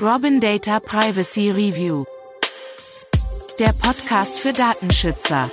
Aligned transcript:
Robin 0.00 0.40
Data 0.40 0.80
Privacy 0.80 1.50
Review. 1.50 2.04
Der 3.58 3.72
Podcast 3.80 4.36
für 4.38 4.52
Datenschützer. 4.52 5.50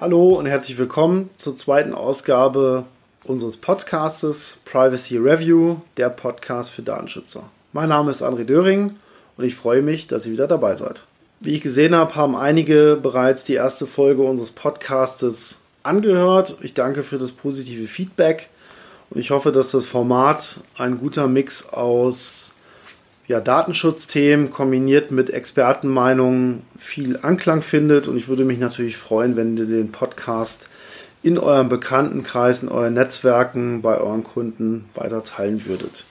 Hallo 0.00 0.30
und 0.30 0.46
herzlich 0.46 0.76
willkommen 0.78 1.30
zur 1.36 1.56
zweiten 1.56 1.94
Ausgabe 1.94 2.84
unseres 3.24 3.56
Podcastes 3.56 4.58
Privacy 4.64 5.16
Review, 5.16 5.76
der 5.96 6.10
Podcast 6.10 6.70
für 6.70 6.82
Datenschützer. 6.82 7.48
Mein 7.72 7.88
Name 7.88 8.10
ist 8.10 8.22
André 8.22 8.44
Döring 8.44 8.94
und 9.36 9.44
ich 9.44 9.54
freue 9.54 9.82
mich, 9.82 10.08
dass 10.08 10.26
ihr 10.26 10.32
wieder 10.32 10.48
dabei 10.48 10.74
seid. 10.74 11.04
Wie 11.40 11.54
ich 11.54 11.60
gesehen 11.60 11.94
habe, 11.94 12.14
haben 12.14 12.34
einige 12.34 12.98
bereits 13.00 13.44
die 13.44 13.54
erste 13.54 13.86
Folge 13.86 14.22
unseres 14.22 14.50
Podcastes 14.50 15.60
angehört. 15.82 16.56
Ich 16.62 16.74
danke 16.74 17.02
für 17.02 17.18
das 17.18 17.32
positive 17.32 17.86
Feedback 17.86 18.48
und 19.10 19.20
ich 19.20 19.30
hoffe, 19.30 19.52
dass 19.52 19.70
das 19.70 19.86
Format 19.86 20.60
ein 20.76 20.98
guter 20.98 21.28
Mix 21.28 21.68
aus 21.68 22.54
ja, 23.26 23.40
Datenschutzthemen 23.40 24.50
kombiniert 24.50 25.10
mit 25.10 25.30
Expertenmeinungen 25.30 26.62
viel 26.78 27.18
Anklang 27.22 27.62
findet. 27.62 28.06
Und 28.06 28.16
ich 28.16 28.28
würde 28.28 28.44
mich 28.44 28.58
natürlich 28.58 28.96
freuen, 28.96 29.36
wenn 29.36 29.56
ihr 29.56 29.66
den 29.66 29.92
Podcast 29.92 30.68
in 31.22 31.38
eurem 31.38 31.70
Bekanntenkreis, 31.70 32.62
in 32.62 32.68
euren 32.68 32.94
Netzwerken, 32.94 33.80
bei 33.80 33.96
euren 33.96 34.24
Kunden 34.24 34.84
weiter 34.94 35.24
teilen 35.24 35.64
würdet. 35.64 36.04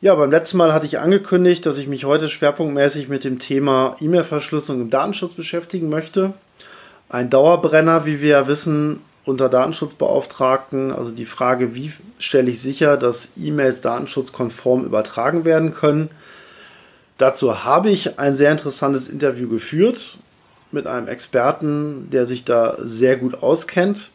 Ja, 0.00 0.14
beim 0.14 0.30
letzten 0.30 0.58
Mal 0.58 0.72
hatte 0.72 0.86
ich 0.86 0.98
angekündigt, 0.98 1.64
dass 1.64 1.78
ich 1.78 1.86
mich 1.86 2.04
heute 2.04 2.28
schwerpunktmäßig 2.28 3.08
mit 3.08 3.24
dem 3.24 3.38
Thema 3.38 3.96
E-Mail-Verschlüsselung 4.00 4.82
im 4.82 4.90
Datenschutz 4.90 5.34
beschäftigen 5.34 5.88
möchte. 5.88 6.32
Ein 7.08 7.30
Dauerbrenner, 7.30 8.06
wie 8.06 8.20
wir 8.20 8.30
ja 8.30 8.48
wissen, 8.48 9.02
unter 9.26 9.48
Datenschutzbeauftragten, 9.48 10.92
also 10.92 11.10
die 11.10 11.26
Frage, 11.26 11.74
wie 11.74 11.92
stelle 12.18 12.50
ich 12.50 12.62
sicher, 12.62 12.96
dass 12.96 13.32
E-Mails 13.36 13.80
datenschutzkonform 13.80 14.84
übertragen 14.84 15.44
werden 15.44 15.74
können. 15.74 16.08
Dazu 17.18 17.64
habe 17.64 17.90
ich 17.90 18.18
ein 18.18 18.36
sehr 18.36 18.52
interessantes 18.52 19.08
Interview 19.08 19.48
geführt 19.48 20.18
mit 20.70 20.86
einem 20.86 21.08
Experten, 21.08 22.08
der 22.10 22.26
sich 22.26 22.44
da 22.44 22.76
sehr 22.80 23.16
gut 23.16 23.42
auskennt. 23.42 24.10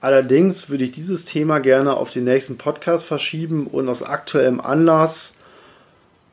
Allerdings 0.00 0.70
würde 0.70 0.84
ich 0.84 0.92
dieses 0.92 1.26
Thema 1.26 1.58
gerne 1.58 1.94
auf 1.94 2.10
den 2.10 2.24
nächsten 2.24 2.56
Podcast 2.56 3.04
verschieben 3.04 3.66
und 3.66 3.88
aus 3.88 4.02
aktuellem 4.02 4.60
Anlass 4.60 5.34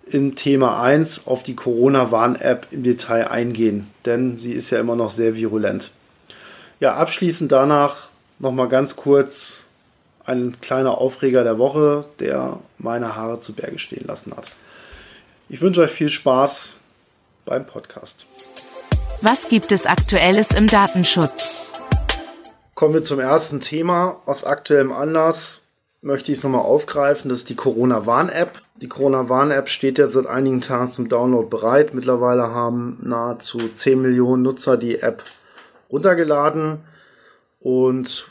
im 0.06 0.36
Thema 0.36 0.82
1 0.82 1.28
auf 1.28 1.44
die 1.44 1.56
Corona-Warn-App 1.56 2.68
im 2.72 2.84
Detail 2.84 3.28
eingehen, 3.28 3.88
denn 4.06 4.38
sie 4.38 4.54
ist 4.54 4.70
ja 4.70 4.80
immer 4.80 4.96
noch 4.96 5.10
sehr 5.10 5.36
virulent. 5.36 5.92
Ja, 6.80 6.96
abschließend 6.96 7.52
danach 7.52 8.08
nochmal 8.40 8.68
ganz 8.68 8.96
kurz 8.96 9.54
ein 10.26 10.58
kleiner 10.60 10.98
Aufreger 10.98 11.44
der 11.44 11.58
Woche, 11.58 12.06
der 12.20 12.60
meine 12.78 13.16
Haare 13.16 13.40
zu 13.40 13.54
Berge 13.54 13.80
stehen 13.80 14.06
lassen 14.06 14.36
hat. 14.36 14.52
Ich 15.48 15.62
wünsche 15.62 15.82
euch 15.82 15.92
viel 15.92 16.10
Spaß 16.10 16.74
beim 17.46 17.66
Podcast. 17.66 18.26
Was 19.22 19.48
gibt 19.48 19.72
es 19.72 19.86
Aktuelles 19.86 20.52
im 20.52 20.68
Datenschutz? 20.68 21.82
Kommen 22.74 22.96
wir 22.96 23.04
zum 23.04 23.22
ersten 23.22 23.62
Thema. 23.62 24.20
Aus 24.26 24.44
aktuellem 24.44 24.92
Anlass 24.92 25.62
möchte 26.02 26.34
ich 26.34 26.40
es 26.40 26.44
nochmal 26.44 26.62
aufgreifen. 26.62 27.30
Das 27.30 27.40
ist 27.40 27.50
die 27.50 27.56
Corona-Warn-App. 27.56 28.62
Die 28.82 28.90
Corona-Warn-App 28.90 29.70
steht 29.70 29.98
jetzt 29.98 30.14
seit 30.14 30.28
einigen 30.28 30.60
Tagen 30.60 30.90
zum 30.90 31.08
Download 31.08 31.48
bereit. 31.48 31.94
Mittlerweile 31.94 32.50
haben 32.50 33.00
nahezu 33.02 33.70
10 33.70 34.02
Millionen 34.02 34.44
Nutzer 34.44 34.76
die 34.76 35.00
App 35.00 35.24
runtergeladen 35.96 36.80
und 37.60 38.28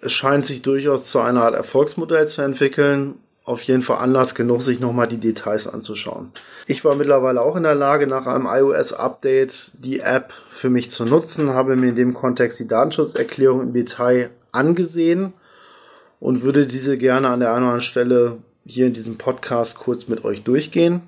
es 0.00 0.12
scheint 0.12 0.46
sich 0.46 0.62
durchaus 0.62 1.04
zu 1.04 1.20
einer 1.20 1.44
Art 1.44 1.54
Erfolgsmodell 1.54 2.28
zu 2.28 2.42
entwickeln. 2.42 3.14
Auf 3.44 3.62
jeden 3.62 3.82
Fall 3.82 3.98
Anlass 3.98 4.34
genug, 4.34 4.62
sich 4.62 4.78
nochmal 4.78 5.08
die 5.08 5.18
Details 5.18 5.66
anzuschauen. 5.66 6.32
Ich 6.66 6.84
war 6.84 6.94
mittlerweile 6.96 7.40
auch 7.40 7.56
in 7.56 7.62
der 7.62 7.74
Lage, 7.74 8.06
nach 8.06 8.26
einem 8.26 8.46
iOS-Update 8.46 9.72
die 9.82 10.00
App 10.00 10.32
für 10.50 10.68
mich 10.68 10.90
zu 10.90 11.06
nutzen, 11.06 11.50
habe 11.50 11.74
mir 11.74 11.88
in 11.88 11.96
dem 11.96 12.12
Kontext 12.12 12.60
die 12.60 12.68
Datenschutzerklärung 12.68 13.62
im 13.62 13.72
Detail 13.72 14.30
angesehen 14.52 15.32
und 16.20 16.42
würde 16.42 16.66
diese 16.66 16.98
gerne 16.98 17.28
an 17.28 17.40
der 17.40 17.50
einen 17.50 17.62
oder 17.62 17.72
anderen 17.72 17.80
Stelle 17.80 18.38
hier 18.66 18.86
in 18.86 18.92
diesem 18.92 19.16
Podcast 19.16 19.78
kurz 19.78 20.08
mit 20.08 20.24
euch 20.24 20.42
durchgehen. 20.42 21.02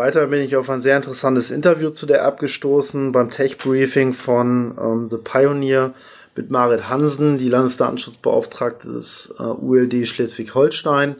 Weiter 0.00 0.28
bin 0.28 0.40
ich 0.40 0.56
auf 0.56 0.70
ein 0.70 0.80
sehr 0.80 0.96
interessantes 0.96 1.50
Interview 1.50 1.90
zu 1.90 2.06
der 2.06 2.24
App 2.24 2.38
gestoßen 2.38 3.12
beim 3.12 3.28
Tech 3.28 3.58
Briefing 3.58 4.14
von 4.14 4.74
ähm, 4.80 5.08
The 5.10 5.18
Pioneer 5.18 5.92
mit 6.34 6.50
Marit 6.50 6.88
Hansen, 6.88 7.36
die 7.36 7.50
Landesdatenschutzbeauftragte 7.50 8.90
des 8.90 9.34
äh, 9.38 9.42
ULD 9.42 10.08
Schleswig-Holstein, 10.08 11.16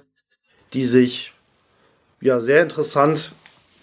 die 0.73 0.87
sich 0.87 1.35
ja 2.23 2.41
sehr 2.41 2.63
interessant 2.63 3.33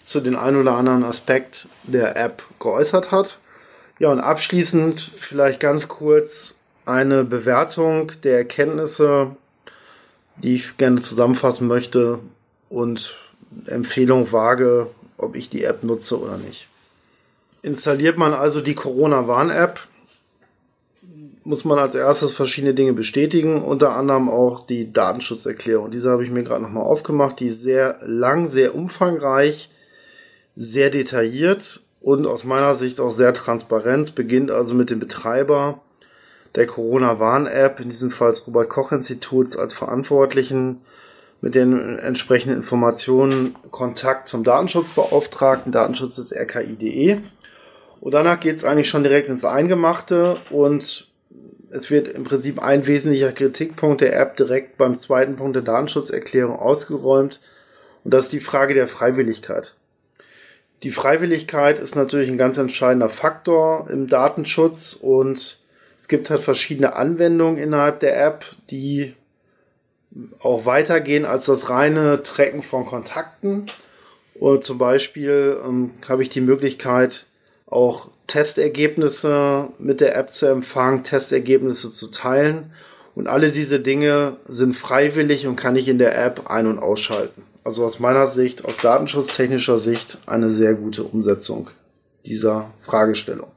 zu 0.04 0.18
den 0.18 0.34
ein 0.34 0.56
oder 0.56 0.72
anderen 0.72 1.04
Aspekt 1.04 1.68
der 1.84 2.16
App 2.16 2.42
geäußert 2.58 3.12
hat. 3.12 3.38
Ja, 4.00 4.10
und 4.10 4.18
abschließend 4.18 5.00
vielleicht 5.00 5.60
ganz 5.60 5.86
kurz 5.86 6.56
eine 6.86 7.22
Bewertung 7.22 8.10
der 8.24 8.38
Erkenntnisse, 8.38 9.36
die 10.42 10.56
ich 10.56 10.76
gerne 10.76 11.00
zusammenfassen 11.00 11.68
möchte 11.68 12.18
und 12.68 13.16
Empfehlung 13.66 14.32
wage, 14.32 14.88
ob 15.16 15.36
ich 15.36 15.48
die 15.48 15.64
App 15.64 15.82
nutze 15.82 16.20
oder 16.20 16.36
nicht. 16.36 16.68
Installiert 17.62 18.18
man 18.18 18.34
also 18.34 18.60
die 18.60 18.74
Corona-Warn-App, 18.74 19.80
muss 21.44 21.64
man 21.64 21.78
als 21.78 21.94
erstes 21.94 22.32
verschiedene 22.32 22.74
Dinge 22.74 22.92
bestätigen, 22.92 23.62
unter 23.62 23.96
anderem 23.96 24.28
auch 24.28 24.66
die 24.66 24.92
Datenschutzerklärung. 24.92 25.90
Diese 25.90 26.10
habe 26.10 26.22
ich 26.22 26.30
mir 26.30 26.42
gerade 26.42 26.62
nochmal 26.62 26.84
aufgemacht. 26.84 27.40
Die 27.40 27.46
ist 27.46 27.62
sehr 27.62 27.98
lang, 28.04 28.48
sehr 28.48 28.74
umfangreich, 28.74 29.70
sehr 30.56 30.90
detailliert 30.90 31.80
und 32.00 32.26
aus 32.26 32.44
meiner 32.44 32.74
Sicht 32.74 33.00
auch 33.00 33.12
sehr 33.12 33.32
transparent. 33.32 34.14
Beginnt 34.14 34.50
also 34.50 34.74
mit 34.74 34.90
dem 34.90 35.00
Betreiber 35.00 35.80
der 36.54 36.66
Corona-Warn-App, 36.66 37.80
in 37.80 37.88
diesem 37.88 38.10
Fall 38.10 38.30
des 38.30 38.46
Robert-Koch-Instituts 38.46 39.56
als 39.56 39.72
Verantwortlichen, 39.72 40.82
mit 41.40 41.54
den 41.54 41.98
entsprechenden 41.98 42.56
Informationen 42.56 43.54
Kontakt 43.70 44.28
zum 44.28 44.44
Datenschutzbeauftragten, 44.44 45.72
Datenschutz 45.72 46.16
des 46.16 46.32
RKI.de. 46.32 47.18
Und 48.00 48.12
danach 48.12 48.40
geht 48.40 48.56
es 48.56 48.64
eigentlich 48.64 48.88
schon 48.88 49.02
direkt 49.02 49.28
ins 49.28 49.44
Eingemachte 49.44 50.38
und 50.50 51.08
es 51.70 51.90
wird 51.90 52.08
im 52.08 52.24
Prinzip 52.24 52.60
ein 52.60 52.86
wesentlicher 52.86 53.32
Kritikpunkt 53.32 54.00
der 54.00 54.18
App 54.18 54.36
direkt 54.36 54.78
beim 54.78 54.96
zweiten 54.96 55.36
Punkt 55.36 55.56
der 55.56 55.62
Datenschutzerklärung 55.62 56.56
ausgeräumt. 56.56 57.40
Und 58.04 58.14
das 58.14 58.26
ist 58.26 58.32
die 58.32 58.40
Frage 58.40 58.74
der 58.74 58.88
Freiwilligkeit. 58.88 59.74
Die 60.82 60.90
Freiwilligkeit 60.90 61.78
ist 61.80 61.96
natürlich 61.96 62.30
ein 62.30 62.38
ganz 62.38 62.56
entscheidender 62.56 63.10
Faktor 63.10 63.88
im 63.90 64.06
Datenschutz 64.06 64.96
und 64.98 65.58
es 65.98 66.06
gibt 66.06 66.30
halt 66.30 66.40
verschiedene 66.40 66.94
Anwendungen 66.94 67.58
innerhalb 67.58 67.98
der 68.00 68.24
App, 68.24 68.44
die 68.70 69.14
auch 70.40 70.66
weitergehen 70.66 71.24
als 71.24 71.46
das 71.46 71.68
reine 71.70 72.22
Tracken 72.22 72.62
von 72.62 72.86
Kontakten. 72.86 73.66
Und 74.34 74.64
zum 74.64 74.78
Beispiel 74.78 75.58
ähm, 75.64 75.90
habe 76.08 76.22
ich 76.22 76.28
die 76.28 76.40
Möglichkeit, 76.40 77.26
auch 77.66 78.08
Testergebnisse 78.26 79.68
mit 79.78 80.00
der 80.00 80.16
App 80.16 80.32
zu 80.32 80.46
empfangen, 80.46 81.04
Testergebnisse 81.04 81.92
zu 81.92 82.08
teilen. 82.08 82.72
Und 83.14 83.26
alle 83.26 83.50
diese 83.50 83.80
Dinge 83.80 84.36
sind 84.46 84.74
freiwillig 84.74 85.46
und 85.46 85.56
kann 85.56 85.76
ich 85.76 85.88
in 85.88 85.98
der 85.98 86.16
App 86.24 86.48
ein- 86.48 86.66
und 86.66 86.78
ausschalten. 86.78 87.42
Also 87.64 87.84
aus 87.84 87.98
meiner 87.98 88.26
Sicht, 88.26 88.64
aus 88.64 88.78
datenschutztechnischer 88.78 89.78
Sicht, 89.78 90.18
eine 90.26 90.50
sehr 90.50 90.74
gute 90.74 91.02
Umsetzung 91.02 91.68
dieser 92.24 92.70
Fragestellung. 92.80 93.50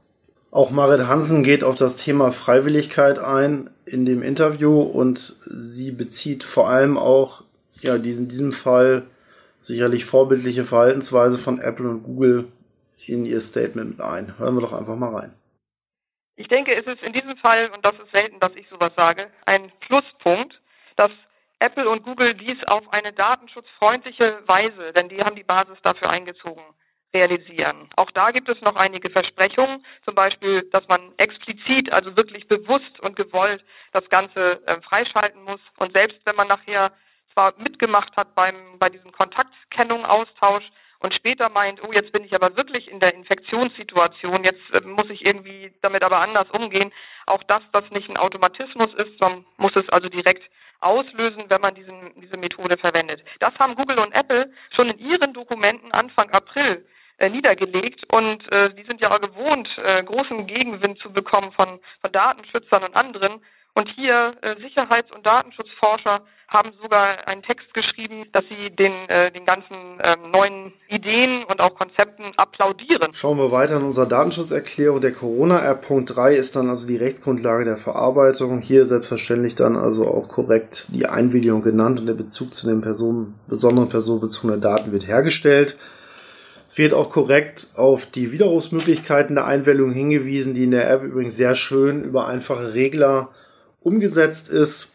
Auch 0.51 0.69
Marit 0.69 1.07
Hansen 1.07 1.43
geht 1.43 1.63
auf 1.63 1.75
das 1.75 1.95
Thema 1.95 2.33
Freiwilligkeit 2.33 3.19
ein 3.19 3.69
in 3.85 4.05
dem 4.05 4.21
Interview 4.21 4.81
und 4.81 5.35
sie 5.45 5.91
bezieht 5.91 6.43
vor 6.43 6.69
allem 6.69 6.97
auch, 6.97 7.43
ja, 7.79 7.95
in 7.95 8.27
diesem 8.27 8.51
Fall 8.51 9.03
sicherlich 9.61 10.03
vorbildliche 10.03 10.65
Verhaltensweise 10.65 11.37
von 11.37 11.59
Apple 11.59 11.89
und 11.89 12.03
Google 12.03 12.51
in 13.07 13.25
ihr 13.25 13.39
Statement 13.39 14.01
ein. 14.01 14.37
Hören 14.37 14.55
wir 14.55 14.61
doch 14.61 14.73
einfach 14.73 14.97
mal 14.97 15.15
rein. 15.15 15.33
Ich 16.35 16.49
denke, 16.49 16.75
es 16.75 16.85
ist 16.85 17.01
in 17.01 17.13
diesem 17.13 17.37
Fall, 17.37 17.69
und 17.73 17.85
das 17.85 17.95
ist 17.95 18.11
selten, 18.11 18.39
dass 18.41 18.53
ich 18.55 18.67
sowas 18.67 18.91
sage, 18.95 19.27
ein 19.45 19.71
Pluspunkt, 19.79 20.59
dass 20.97 21.11
Apple 21.59 21.87
und 21.87 22.03
Google 22.03 22.33
dies 22.33 22.57
auf 22.65 22.91
eine 22.91 23.13
datenschutzfreundliche 23.13 24.39
Weise, 24.47 24.91
denn 24.93 25.07
die 25.07 25.21
haben 25.21 25.35
die 25.35 25.43
Basis 25.43 25.77
dafür 25.83 26.09
eingezogen, 26.09 26.63
realisieren. 27.13 27.89
Auch 27.95 28.11
da 28.11 28.31
gibt 28.31 28.49
es 28.49 28.61
noch 28.61 28.75
einige 28.75 29.09
Versprechungen, 29.09 29.85
zum 30.05 30.15
Beispiel, 30.15 30.67
dass 30.71 30.87
man 30.87 31.11
explizit, 31.17 31.91
also 31.91 32.15
wirklich 32.15 32.47
bewusst 32.47 32.99
und 33.01 33.15
gewollt 33.15 33.63
das 33.91 34.07
Ganze 34.09 34.65
äh, 34.65 34.81
freischalten 34.81 35.43
muss. 35.43 35.59
Und 35.77 35.93
selbst 35.93 36.19
wenn 36.25 36.35
man 36.35 36.47
nachher 36.47 36.91
zwar 37.33 37.53
mitgemacht 37.57 38.15
hat 38.15 38.35
beim, 38.35 38.55
bei 38.79 38.89
diesem 38.89 39.11
Kontaktkennung-Austausch 39.11 40.63
und 40.99 41.13
später 41.13 41.49
meint, 41.49 41.83
oh, 41.83 41.91
jetzt 41.91 42.11
bin 42.11 42.23
ich 42.23 42.33
aber 42.33 42.55
wirklich 42.55 42.89
in 42.89 42.99
der 42.99 43.13
Infektionssituation, 43.13 44.43
jetzt 44.43 44.61
äh, 44.73 44.81
muss 44.81 45.09
ich 45.09 45.25
irgendwie 45.25 45.73
damit 45.81 46.03
aber 46.03 46.21
anders 46.21 46.49
umgehen, 46.51 46.91
auch 47.25 47.43
dass 47.43 47.63
das 47.71 47.89
nicht 47.91 48.09
ein 48.09 48.17
Automatismus 48.17 48.93
ist, 48.95 49.19
man 49.19 49.45
muss 49.57 49.75
es 49.75 49.87
also 49.89 50.09
direkt 50.09 50.43
auslösen, 50.79 51.45
wenn 51.49 51.61
man 51.61 51.75
diesen, 51.75 52.11
diese 52.19 52.37
Methode 52.37 52.77
verwendet. 52.77 53.23
Das 53.39 53.53
haben 53.59 53.75
Google 53.75 53.99
und 53.99 54.13
Apple 54.13 54.51
schon 54.75 54.89
in 54.89 54.99
ihren 54.99 55.33
Dokumenten 55.33 55.91
Anfang 55.91 56.29
April 56.31 56.85
äh, 57.21 57.29
niedergelegt 57.29 58.03
und 58.11 58.51
äh, 58.51 58.73
die 58.73 58.83
sind 58.83 58.99
ja 58.99 59.11
auch 59.11 59.21
gewohnt, 59.21 59.69
äh, 59.77 60.03
großen 60.03 60.47
Gegenwind 60.47 60.97
zu 60.99 61.13
bekommen 61.13 61.51
von, 61.51 61.79
von 62.01 62.11
Datenschützern 62.11 62.83
und 62.83 62.95
anderen. 62.95 63.41
Und 63.73 63.89
hier 63.95 64.33
äh, 64.41 64.55
Sicherheits- 64.59 65.11
und 65.11 65.25
Datenschutzforscher 65.25 66.21
haben 66.47 66.73
sogar 66.81 67.27
einen 67.27 67.43
Text 67.43 67.73
geschrieben, 67.73 68.25
dass 68.33 68.43
sie 68.49 68.75
den, 68.75 68.91
äh, 69.07 69.31
den 69.31 69.45
ganzen 69.45 69.99
äh, 69.99 70.17
neuen 70.17 70.73
Ideen 70.89 71.45
und 71.45 71.61
auch 71.61 71.75
Konzepten 71.75 72.33
applaudieren. 72.35 73.13
Schauen 73.13 73.37
wir 73.37 73.51
weiter 73.51 73.77
in 73.77 73.83
unserer 73.83 74.07
Datenschutzerklärung. 74.07 74.99
Der 74.99 75.13
Corona-App 75.13 75.87
Punkt 75.87 76.13
3 76.13 76.33
ist 76.33 76.57
dann 76.57 76.69
also 76.69 76.87
die 76.87 76.97
Rechtsgrundlage 76.97 77.63
der 77.63 77.77
Verarbeitung. 77.77 78.59
Hier 78.59 78.85
selbstverständlich 78.85 79.55
dann 79.55 79.77
also 79.77 80.05
auch 80.07 80.27
korrekt 80.27 80.87
die 80.89 81.05
Einwilligung 81.05 81.61
genannt 81.61 82.01
und 82.01 82.07
der 82.07 82.15
Bezug 82.15 82.53
zu 82.53 82.67
den 82.67 82.81
Personen, 82.81 83.39
besonderen 83.47 83.87
personenbezogenen 83.87 84.59
Daten 84.59 84.91
wird 84.91 85.07
hergestellt. 85.07 85.77
Es 86.71 86.77
wird 86.77 86.93
auch 86.93 87.09
korrekt 87.09 87.67
auf 87.75 88.05
die 88.05 88.31
Widerrufsmöglichkeiten 88.31 89.35
der 89.35 89.45
Einwilligung 89.45 89.91
hingewiesen, 89.91 90.53
die 90.53 90.63
in 90.63 90.71
der 90.71 90.89
App 90.89 91.03
übrigens 91.03 91.35
sehr 91.35 91.53
schön 91.53 92.01
über 92.05 92.27
einfache 92.27 92.73
Regler 92.73 93.27
umgesetzt 93.81 94.47
ist, 94.47 94.93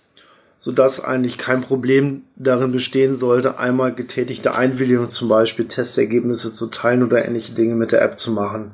sodass 0.57 1.05
eigentlich 1.05 1.37
kein 1.37 1.61
Problem 1.61 2.23
darin 2.35 2.73
bestehen 2.73 3.15
sollte, 3.15 3.59
einmal 3.59 3.95
getätigte 3.95 4.55
Einwilligung, 4.55 5.11
zum 5.11 5.29
Beispiel 5.29 5.69
Testergebnisse 5.69 6.51
zu 6.51 6.69
teilen 6.69 7.03
oder 7.03 7.23
ähnliche 7.23 7.53
Dinge 7.53 7.75
mit 7.75 7.93
der 7.93 8.01
App 8.01 8.19
zu 8.19 8.31
machen, 8.31 8.71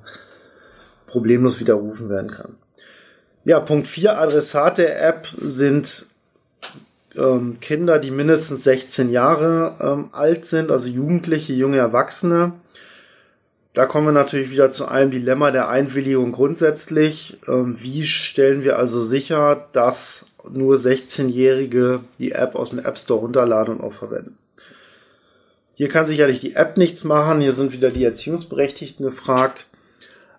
problemlos 1.08 1.58
widerrufen 1.58 2.08
werden 2.08 2.30
kann. 2.30 2.54
Ja, 3.44 3.58
Punkt 3.58 3.88
4, 3.88 4.16
Adressat 4.16 4.78
der 4.78 5.04
App 5.04 5.26
sind 5.40 6.06
ähm, 7.16 7.58
Kinder, 7.58 7.98
die 7.98 8.12
mindestens 8.12 8.62
16 8.62 9.10
Jahre 9.10 9.74
ähm, 9.80 10.10
alt 10.12 10.46
sind, 10.46 10.70
also 10.70 10.88
Jugendliche, 10.88 11.52
junge 11.52 11.78
Erwachsene. 11.78 12.52
Da 13.74 13.86
kommen 13.86 14.08
wir 14.08 14.12
natürlich 14.12 14.50
wieder 14.50 14.70
zu 14.70 14.86
einem 14.86 15.10
Dilemma 15.10 15.50
der 15.50 15.68
Einwilligung 15.68 16.32
grundsätzlich. 16.32 17.38
Ähm, 17.48 17.76
wie 17.80 18.04
stellen 18.04 18.64
wir 18.64 18.78
also 18.78 19.02
sicher, 19.02 19.68
dass 19.72 20.26
nur 20.50 20.76
16-Jährige 20.76 22.00
die 22.18 22.32
App 22.32 22.54
aus 22.54 22.70
dem 22.70 22.80
App 22.80 22.98
Store 22.98 23.20
runterladen 23.20 23.76
und 23.76 23.80
auch 23.82 23.92
verwenden? 23.92 24.36
Hier 25.74 25.88
kann 25.88 26.04
sicherlich 26.04 26.40
die 26.40 26.54
App 26.54 26.76
nichts 26.76 27.02
machen. 27.02 27.40
Hier 27.40 27.54
sind 27.54 27.72
wieder 27.72 27.90
die 27.90 28.04
Erziehungsberechtigten 28.04 29.06
gefragt. 29.06 29.68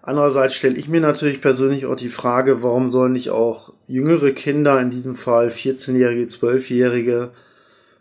Andererseits 0.04 0.54
stelle 0.54 0.78
ich 0.78 0.88
mir 0.88 1.02
natürlich 1.02 1.42
persönlich 1.42 1.88
auch 1.88 1.96
die 1.96 2.10
Frage, 2.10 2.62
warum 2.62 2.90
sollen 2.90 3.14
nicht 3.14 3.32
auch 3.32 3.74
jüngere 3.88 4.32
Kinder, 4.32 4.80
in 4.80 4.92
diesem 4.92 5.16
Fall 5.16 5.50
14-Jährige, 5.50 6.26
12-Jährige, 6.26 7.32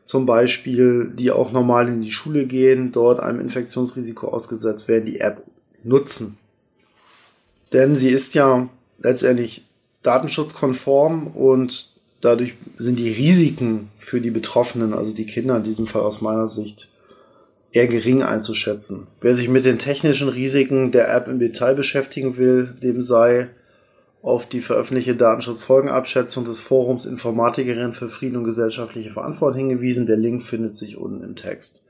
zum 0.04 0.26
Beispiel, 0.26 1.12
die 1.14 1.31
auch 1.31 1.52
normal 1.52 1.88
in 1.88 2.02
die 2.02 2.12
Schule 2.12 2.46
gehen, 2.46 2.93
dort 2.93 3.20
einem 3.20 3.40
Infektionsrisiko 3.40 4.28
ausgesetzt 4.28 4.88
werden, 4.88 5.06
die 5.06 5.20
App 5.20 5.44
nutzen. 5.84 6.38
Denn 7.72 7.96
sie 7.96 8.10
ist 8.10 8.34
ja 8.34 8.69
letztendlich 8.99 9.64
datenschutzkonform 10.02 11.28
und 11.28 11.93
dadurch 12.20 12.54
sind 12.76 12.99
die 12.99 13.10
Risiken 13.10 13.88
für 13.99 14.20
die 14.20 14.31
Betroffenen, 14.31 14.93
also 14.93 15.12
die 15.12 15.26
Kinder 15.26 15.56
in 15.56 15.62
diesem 15.62 15.87
Fall 15.87 16.02
aus 16.02 16.20
meiner 16.20 16.48
Sicht, 16.48 16.88
eher 17.72 17.87
gering 17.87 18.22
einzuschätzen. 18.22 19.06
Wer 19.20 19.34
sich 19.34 19.48
mit 19.48 19.64
den 19.64 19.78
technischen 19.78 20.28
Risiken 20.28 20.93
der 20.93 21.12
App 21.14 21.26
im 21.28 21.38
Detail 21.38 21.75
beschäftigen 21.75 22.37
will, 22.37 22.75
dem 22.82 23.02
sei 23.02 23.48
auf 24.22 24.48
die 24.48 24.60
veröffentlichte 24.60 25.16
Datenschutzfolgenabschätzung 25.16 26.44
des 26.44 26.60
Forums 26.60 27.06
Informatikerin 27.06 27.92
für 27.92 28.08
Frieden 28.08 28.36
und 28.36 28.44
gesellschaftliche 28.44 29.10
Verantwortung 29.10 29.58
hingewiesen. 29.58 30.06
Der 30.06 30.16
Link 30.16 30.44
findet 30.44 30.78
sich 30.78 30.96
unten 30.96 31.24
im 31.24 31.34
Text. 31.34 31.82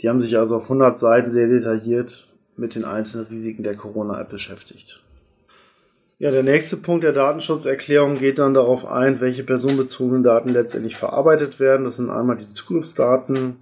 Die 0.00 0.08
haben 0.08 0.20
sich 0.20 0.38
also 0.38 0.56
auf 0.56 0.64
100 0.64 0.98
Seiten 0.98 1.30
sehr 1.30 1.48
detailliert 1.48 2.28
mit 2.56 2.76
den 2.76 2.84
einzelnen 2.84 3.26
Risiken 3.26 3.64
der 3.64 3.74
Corona-App 3.74 4.30
beschäftigt. 4.30 5.00
Ja, 6.20 6.30
der 6.30 6.44
nächste 6.44 6.76
Punkt 6.76 7.02
der 7.02 7.12
Datenschutzerklärung 7.12 8.18
geht 8.18 8.38
dann 8.38 8.54
darauf 8.54 8.86
ein, 8.86 9.20
welche 9.20 9.42
personenbezogenen 9.42 10.22
Daten 10.22 10.50
letztendlich 10.50 10.94
verarbeitet 10.94 11.58
werden. 11.58 11.84
Das 11.84 11.96
sind 11.96 12.08
einmal 12.08 12.36
die 12.36 12.48
Zugriffsdaten 12.48 13.56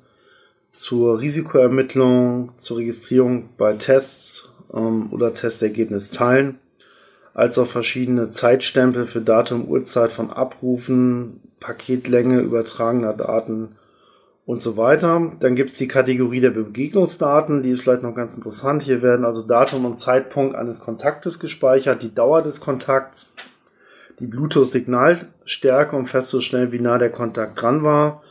zur 0.74 1.18
Risikoermittlung, 1.20 2.52
zur 2.58 2.76
Registrierung 2.76 3.48
bei 3.56 3.72
Tests 3.72 4.52
ähm, 4.74 5.10
oder 5.12 5.32
Testergebnis 5.32 6.10
teilen 6.10 6.58
als 7.34 7.58
auch 7.58 7.66
verschiedene 7.66 8.30
Zeitstempel 8.30 9.06
für 9.06 9.20
Datum, 9.20 9.66
Uhrzeit 9.68 10.12
von 10.12 10.30
Abrufen, 10.30 11.40
Paketlänge 11.60 12.40
übertragener 12.40 13.14
Daten 13.14 13.76
und 14.44 14.60
so 14.60 14.76
weiter. 14.76 15.32
Dann 15.40 15.54
gibt 15.54 15.70
es 15.70 15.78
die 15.78 15.88
Kategorie 15.88 16.40
der 16.40 16.50
Begegnungsdaten, 16.50 17.62
die 17.62 17.70
ist 17.70 17.82
vielleicht 17.82 18.02
noch 18.02 18.14
ganz 18.14 18.34
interessant. 18.34 18.82
Hier 18.82 19.00
werden 19.02 19.24
also 19.24 19.42
Datum 19.42 19.84
und 19.84 19.98
Zeitpunkt 19.98 20.56
eines 20.56 20.80
Kontaktes 20.80 21.38
gespeichert, 21.38 22.02
die 22.02 22.14
Dauer 22.14 22.42
des 22.42 22.60
Kontakts, 22.60 23.34
die 24.18 24.26
Bluetooth-Signalstärke, 24.26 25.96
um 25.96 26.06
festzustellen, 26.06 26.72
wie 26.72 26.80
nah 26.80 26.98
der 26.98 27.10
Kontakt 27.10 27.60
dran 27.60 27.82
war 27.82 28.22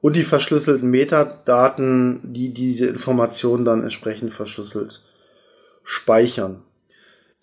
und 0.00 0.16
die 0.16 0.22
verschlüsselten 0.22 0.90
Metadaten, 0.90 2.20
die 2.22 2.52
diese 2.52 2.86
Informationen 2.86 3.64
dann 3.64 3.82
entsprechend 3.82 4.34
verschlüsselt 4.34 5.02
speichern. 5.82 6.62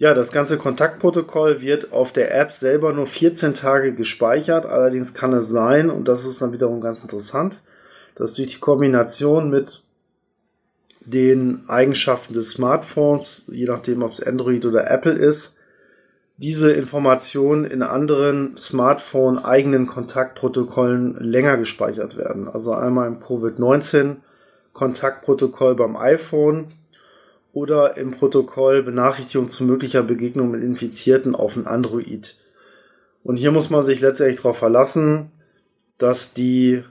Ja, 0.01 0.15
das 0.15 0.31
ganze 0.31 0.57
Kontaktprotokoll 0.57 1.61
wird 1.61 1.93
auf 1.93 2.11
der 2.11 2.35
App 2.35 2.51
selber 2.51 2.91
nur 2.91 3.05
14 3.05 3.53
Tage 3.53 3.93
gespeichert. 3.93 4.65
Allerdings 4.65 5.13
kann 5.13 5.31
es 5.31 5.47
sein, 5.47 5.91
und 5.91 6.07
das 6.07 6.25
ist 6.25 6.41
dann 6.41 6.53
wiederum 6.53 6.81
ganz 6.81 7.03
interessant, 7.03 7.61
dass 8.15 8.33
durch 8.33 8.51
die 8.53 8.59
Kombination 8.59 9.51
mit 9.51 9.83
den 11.01 11.65
Eigenschaften 11.67 12.33
des 12.33 12.49
Smartphones, 12.49 13.43
je 13.49 13.65
nachdem 13.65 14.01
ob 14.01 14.13
es 14.13 14.23
Android 14.23 14.65
oder 14.65 14.89
Apple 14.89 15.13
ist, 15.13 15.57
diese 16.37 16.71
Informationen 16.71 17.63
in 17.63 17.83
anderen 17.83 18.57
Smartphone 18.57 19.37
eigenen 19.37 19.85
Kontaktprotokollen 19.85 21.13
länger 21.19 21.57
gespeichert 21.57 22.17
werden. 22.17 22.47
Also 22.47 22.73
einmal 22.73 23.07
im 23.07 23.19
Covid-19 23.19 24.15
Kontaktprotokoll 24.73 25.75
beim 25.75 25.95
iPhone 25.95 26.69
oder 27.53 27.97
im 27.97 28.11
Protokoll 28.11 28.83
Benachrichtigung 28.83 29.49
zu 29.49 29.63
möglicher 29.63 30.03
Begegnung 30.03 30.51
mit 30.51 30.63
Infizierten 30.63 31.35
auf 31.35 31.55
ein 31.55 31.67
Android. 31.67 32.37
Und 33.23 33.37
hier 33.37 33.51
muss 33.51 33.69
man 33.69 33.83
sich 33.83 34.01
letztendlich 34.01 34.37
darauf 34.37 34.57
verlassen, 34.57 35.31
dass 35.97 36.33
die 36.33 36.83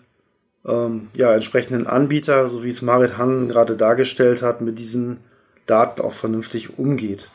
ähm, 0.66 1.08
ja, 1.16 1.34
entsprechenden 1.34 1.86
Anbieter, 1.86 2.48
so 2.48 2.62
wie 2.62 2.68
es 2.68 2.82
Marit 2.82 3.16
Hansen 3.16 3.48
gerade 3.48 3.76
dargestellt 3.76 4.42
hat, 4.42 4.60
mit 4.60 4.78
diesen 4.78 5.18
Daten 5.66 6.02
auch 6.02 6.12
vernünftig 6.12 6.78
umgeht. 6.78 7.30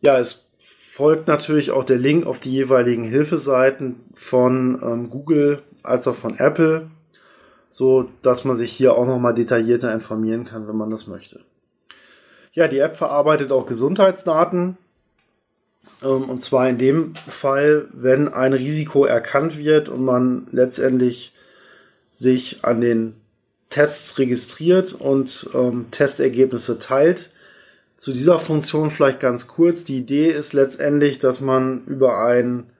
Ja, 0.00 0.18
es 0.18 0.44
folgt 0.58 1.26
natürlich 1.26 1.72
auch 1.72 1.84
der 1.84 1.98
Link 1.98 2.26
auf 2.26 2.38
die 2.38 2.52
jeweiligen 2.52 3.04
Hilfeseiten 3.04 3.96
von 4.14 4.80
ähm, 4.82 5.10
Google 5.10 5.62
als 5.82 6.06
auch 6.06 6.14
von 6.14 6.38
Apple, 6.38 6.88
so 7.68 8.08
dass 8.22 8.44
man 8.44 8.56
sich 8.56 8.72
hier 8.72 8.94
auch 8.94 9.06
nochmal 9.06 9.34
detaillierter 9.34 9.92
informieren 9.92 10.44
kann, 10.44 10.68
wenn 10.68 10.76
man 10.76 10.90
das 10.90 11.06
möchte. 11.06 11.40
Ja, 12.54 12.68
die 12.68 12.78
App 12.78 12.94
verarbeitet 12.94 13.50
auch 13.52 13.66
Gesundheitsdaten. 13.66 14.78
Ähm, 16.02 16.30
und 16.30 16.42
zwar 16.42 16.68
in 16.68 16.78
dem 16.78 17.14
Fall, 17.28 17.88
wenn 17.92 18.28
ein 18.28 18.52
Risiko 18.52 19.04
erkannt 19.04 19.58
wird 19.58 19.88
und 19.88 20.04
man 20.04 20.46
letztendlich 20.52 21.32
sich 22.12 22.64
an 22.64 22.80
den 22.80 23.16
Tests 23.70 24.18
registriert 24.18 24.92
und 24.92 25.48
ähm, 25.52 25.86
Testergebnisse 25.90 26.78
teilt. 26.78 27.30
Zu 27.96 28.12
dieser 28.12 28.38
Funktion 28.38 28.90
vielleicht 28.90 29.18
ganz 29.18 29.48
kurz. 29.48 29.84
Die 29.84 29.98
Idee 29.98 30.30
ist 30.30 30.52
letztendlich, 30.52 31.18
dass 31.18 31.40
man 31.40 31.84
über 31.86 32.18
ein 32.24 32.70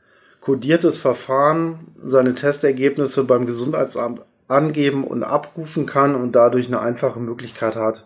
kodiertes 0.41 0.99
Verfahren 0.99 1.81
seine 2.01 2.35
Testergebnisse 2.35 3.25
beim 3.25 3.47
Gesundheitsamt 3.47 4.21
angeben 4.47 5.03
und 5.03 5.25
abrufen 5.25 5.87
kann 5.87 6.15
und 6.15 6.33
dadurch 6.33 6.67
eine 6.67 6.81
einfache 6.81 7.19
Möglichkeit 7.19 7.77
hat, 7.77 8.05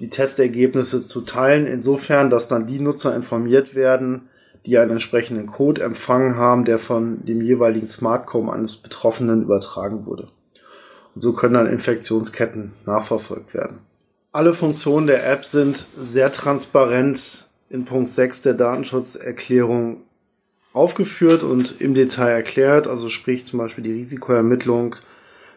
die 0.00 0.10
Testergebnisse 0.10 1.02
zu 1.04 1.22
teilen, 1.22 1.66
insofern, 1.66 2.30
dass 2.30 2.48
dann 2.48 2.66
die 2.66 2.80
Nutzer 2.80 3.14
informiert 3.14 3.74
werden, 3.74 4.28
die 4.66 4.78
einen 4.78 4.92
entsprechenden 4.92 5.46
Code 5.46 5.82
empfangen 5.82 6.36
haben, 6.36 6.64
der 6.64 6.78
von 6.78 7.24
dem 7.24 7.40
jeweiligen 7.40 7.86
Smartcom 7.86 8.50
eines 8.50 8.76
Betroffenen 8.76 9.42
übertragen 9.42 10.06
wurde. 10.06 10.28
Und 11.14 11.20
so 11.20 11.32
können 11.32 11.54
dann 11.54 11.66
Infektionsketten 11.66 12.72
nachverfolgt 12.84 13.54
werden. 13.54 13.78
Alle 14.32 14.52
Funktionen 14.52 15.06
der 15.06 15.26
App 15.30 15.46
sind 15.46 15.86
sehr 15.98 16.30
transparent 16.30 17.46
in 17.70 17.84
Punkt 17.86 18.10
6 18.10 18.42
der 18.42 18.54
Datenschutzerklärung 18.54 20.02
aufgeführt 20.74 21.42
und 21.42 21.80
im 21.80 21.94
Detail 21.94 22.32
erklärt, 22.32 22.86
also 22.86 23.08
sprich 23.08 23.46
zum 23.46 23.58
Beispiel 23.60 23.82
die 23.82 23.92
Risikoermittlung, 23.92 24.96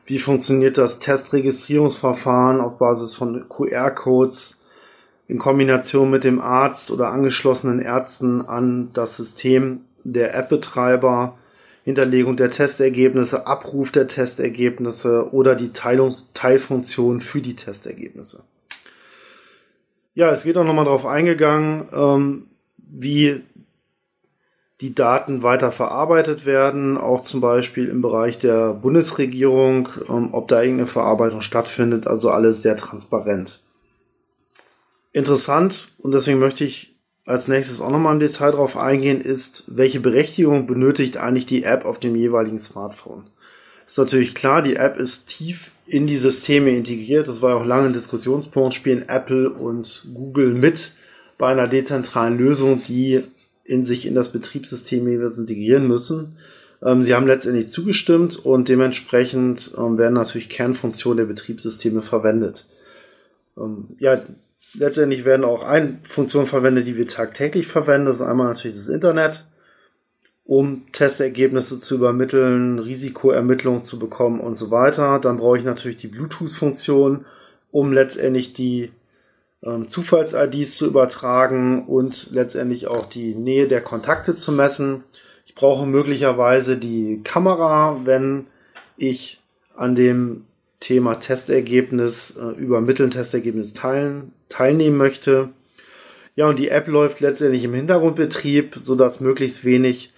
Wie 0.10 0.18
funktioniert 0.18 0.80
das 0.80 0.98
Testregistrierungsverfahren 0.98 2.62
auf 2.62 2.80
Basis 2.80 3.14
von 3.14 3.48
QR-Codes 3.48 4.60
in 5.28 5.38
Kombination 5.38 6.10
mit 6.10 6.24
dem 6.24 6.42
Arzt 6.42 6.90
oder 6.90 7.12
angeschlossenen 7.12 7.80
Ärzten 7.80 8.42
an 8.42 8.90
das 8.94 9.16
System 9.18 9.82
der 10.04 10.34
App-Betreiber? 10.34 11.38
Hinterlegung 11.84 12.38
der 12.38 12.50
Testergebnisse, 12.50 13.46
Abruf 13.46 13.92
der 13.92 14.08
Testergebnisse 14.08 15.32
oder 15.32 15.54
die 15.54 15.74
Teilungs 15.74 16.30
Teilfunktion 16.34 17.22
für 17.22 17.42
die 17.42 17.56
Testergebnisse. 17.56 18.42
Ja, 20.16 20.32
es 20.32 20.44
wird 20.44 20.58
auch 20.58 20.66
nochmal 20.66 20.86
darauf 20.86 21.06
eingegangen, 21.06 21.88
ähm, 21.94 22.48
wie 22.78 23.44
die 24.82 24.96
Daten 24.96 25.44
weiter 25.44 25.72
verarbeitet 25.72 26.46
werden, 26.46 26.98
auch 26.98 27.22
zum 27.22 27.42
Beispiel 27.42 27.88
im 27.90 28.02
Bereich 28.02 28.40
der 28.40 28.74
Bundesregierung, 28.74 29.90
ähm, 30.08 30.30
ob 30.34 30.48
da 30.48 30.62
irgendeine 30.62 30.88
Verarbeitung 30.88 31.42
stattfindet, 31.42 32.08
also 32.08 32.30
alles 32.30 32.62
sehr 32.62 32.78
transparent. 32.78 33.60
Interessant 35.12 35.90
und 36.00 36.14
deswegen 36.14 36.40
möchte 36.40 36.64
ich 36.64 36.96
als 37.26 37.48
nächstes 37.48 37.82
auch 37.82 37.92
nochmal 37.92 38.14
im 38.14 38.20
Detail 38.20 38.52
darauf 38.52 38.78
eingehen, 38.78 39.22
ist, 39.22 39.66
welche 39.68 40.00
Berechtigung 40.00 40.66
benötigt 40.66 41.18
eigentlich 41.18 41.46
die 41.46 41.64
App 41.64 41.86
auf 41.86 42.00
dem 42.00 42.16
jeweiligen 42.16 42.58
Smartphone. 42.58 43.26
Ist 43.86 43.98
natürlich 43.98 44.34
klar, 44.34 44.62
die 44.62 44.76
App 44.76 44.98
ist 44.98 45.28
tief 45.28 45.72
in 45.86 46.08
die 46.08 46.18
Systeme 46.18 46.72
integriert. 46.72 47.28
Das 47.28 47.42
war 47.42 47.52
ja 47.52 47.56
auch 47.58 47.66
lange 47.66 47.88
ein 47.88 47.94
Diskussionspunkt. 47.94 48.74
Spielen 48.74 49.08
Apple 49.10 49.50
und 49.50 50.08
Google 50.14 50.54
mit 50.54 50.94
bei 51.38 51.48
einer 51.48 51.68
dezentralen 51.68 52.38
Lösung, 52.38 52.82
die 52.88 53.24
in 53.70 53.84
sich 53.84 54.08
in 54.08 54.16
das 54.16 54.32
Betriebssystem 54.32 55.08
jeweils 55.08 55.38
integrieren 55.38 55.88
müssen. 55.88 56.38
Ähm, 56.84 57.04
sie 57.04 57.14
haben 57.14 57.28
letztendlich 57.28 57.70
zugestimmt 57.70 58.44
und 58.44 58.68
dementsprechend 58.68 59.72
ähm, 59.78 60.00
werden 60.00 60.16
natürlich 60.16 60.50
Kernfunktionen 60.50 61.18
der 61.18 61.26
Betriebssysteme 61.26 62.02
verwendet. 62.02 62.66
Ähm, 63.56 63.90
ja, 64.00 64.24
letztendlich 64.74 65.24
werden 65.24 65.46
auch 65.46 65.64
ein 65.64 66.00
Funktionen 66.04 66.48
verwendet, 66.48 66.88
die 66.88 66.98
wir 66.98 67.08
tagtäglich 67.08 67.68
verwenden. 67.68 68.08
Das 68.08 68.18
ist 68.18 68.26
einmal 68.26 68.48
natürlich 68.48 68.76
das 68.76 68.88
Internet, 68.88 69.46
um 70.46 70.92
Testergebnisse 70.92 71.78
zu 71.78 71.94
übermitteln, 71.94 72.80
Risikoermittlungen 72.80 73.84
zu 73.84 74.00
bekommen 74.00 74.40
und 74.40 74.58
so 74.58 74.72
weiter. 74.72 75.20
Dann 75.20 75.38
brauche 75.38 75.60
ich 75.60 75.64
natürlich 75.64 75.98
die 75.98 76.08
Bluetooth-Funktion, 76.08 77.26
um 77.70 77.94
letztendlich 77.94 78.54
die 78.54 78.92
ähm, 79.64 79.88
Zufalls-IDs 79.88 80.76
zu 80.76 80.86
übertragen 80.86 81.86
und 81.86 82.30
letztendlich 82.32 82.88
auch 82.88 83.06
die 83.06 83.36
Nähe 83.36 83.68
der 83.68 83.82
Kontakte 83.82 84.36
zu 84.36 84.52
messen. 84.52 85.04
Ich 85.46 85.56
brauche 85.56 85.86
möglicherweise 85.86 86.78
die 86.78 87.22
Kamera, 87.24 88.02
wenn 88.06 88.48
ich 88.98 89.42
an 89.76 89.96
dem 89.96 90.46
Thema 90.80 91.16
Testergebnis 91.16 92.38
äh, 92.38 92.58
übermitteln, 92.58 93.12
Testergebnis 93.12 93.74
teilen, 93.74 94.34
teilnehmen 94.48 94.98
möchte. 94.98 95.50
Ja, 96.36 96.48
und 96.48 96.58
die 96.58 96.70
App 96.70 96.88
läuft 96.88 97.20
letztendlich 97.20 97.66
im 97.66 97.74
Hintergrundbetrieb, 97.74 98.80
sodass 98.84 99.20
möglichst 99.20 99.66
wenig 99.66 100.14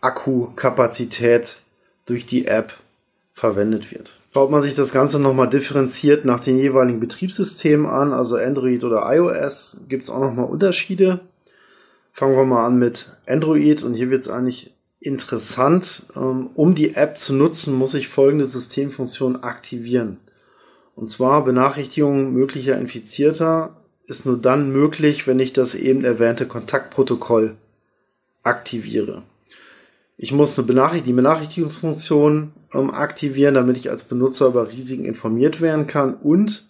Akkukapazität 0.00 1.58
durch 2.06 2.26
die 2.26 2.46
App 2.46 2.72
verwendet 3.40 3.90
wird. 3.90 4.18
Schaut 4.34 4.50
man 4.50 4.60
sich 4.60 4.74
das 4.74 4.92
Ganze 4.92 5.18
nochmal 5.18 5.48
differenziert 5.48 6.26
nach 6.26 6.40
den 6.40 6.58
jeweiligen 6.58 7.00
Betriebssystemen 7.00 7.86
an, 7.86 8.12
also 8.12 8.36
Android 8.36 8.84
oder 8.84 9.10
iOS, 9.10 9.80
gibt 9.88 10.04
es 10.04 10.10
auch 10.10 10.20
nochmal 10.20 10.44
Unterschiede. 10.44 11.20
Fangen 12.12 12.36
wir 12.36 12.44
mal 12.44 12.66
an 12.66 12.78
mit 12.78 13.16
Android 13.26 13.82
und 13.82 13.94
hier 13.94 14.10
wird 14.10 14.20
es 14.20 14.28
eigentlich 14.28 14.74
interessant. 15.00 16.02
Ähm, 16.14 16.50
um 16.54 16.74
die 16.74 16.94
App 16.94 17.16
zu 17.16 17.32
nutzen, 17.32 17.74
muss 17.74 17.94
ich 17.94 18.08
folgende 18.08 18.46
Systemfunktion 18.46 19.42
aktivieren. 19.42 20.18
Und 20.94 21.08
zwar 21.08 21.42
Benachrichtigung 21.42 22.34
möglicher 22.34 22.76
Infizierter 22.76 23.76
ist 24.06 24.26
nur 24.26 24.36
dann 24.36 24.70
möglich, 24.70 25.26
wenn 25.26 25.40
ich 25.40 25.54
das 25.54 25.74
eben 25.74 26.04
erwähnte 26.04 26.44
Kontaktprotokoll 26.46 27.56
aktiviere. 28.42 29.22
Ich 30.22 30.32
muss 30.32 30.58
eine 30.58 30.66
Benachricht 30.66 31.06
die 31.06 31.14
Benachrichtigungsfunktion 31.14 32.52
ähm, 32.74 32.90
aktivieren, 32.90 33.54
damit 33.54 33.78
ich 33.78 33.88
als 33.88 34.02
Benutzer 34.02 34.48
über 34.48 34.68
Risiken 34.68 35.06
informiert 35.06 35.62
werden 35.62 35.86
kann 35.86 36.12
und 36.12 36.66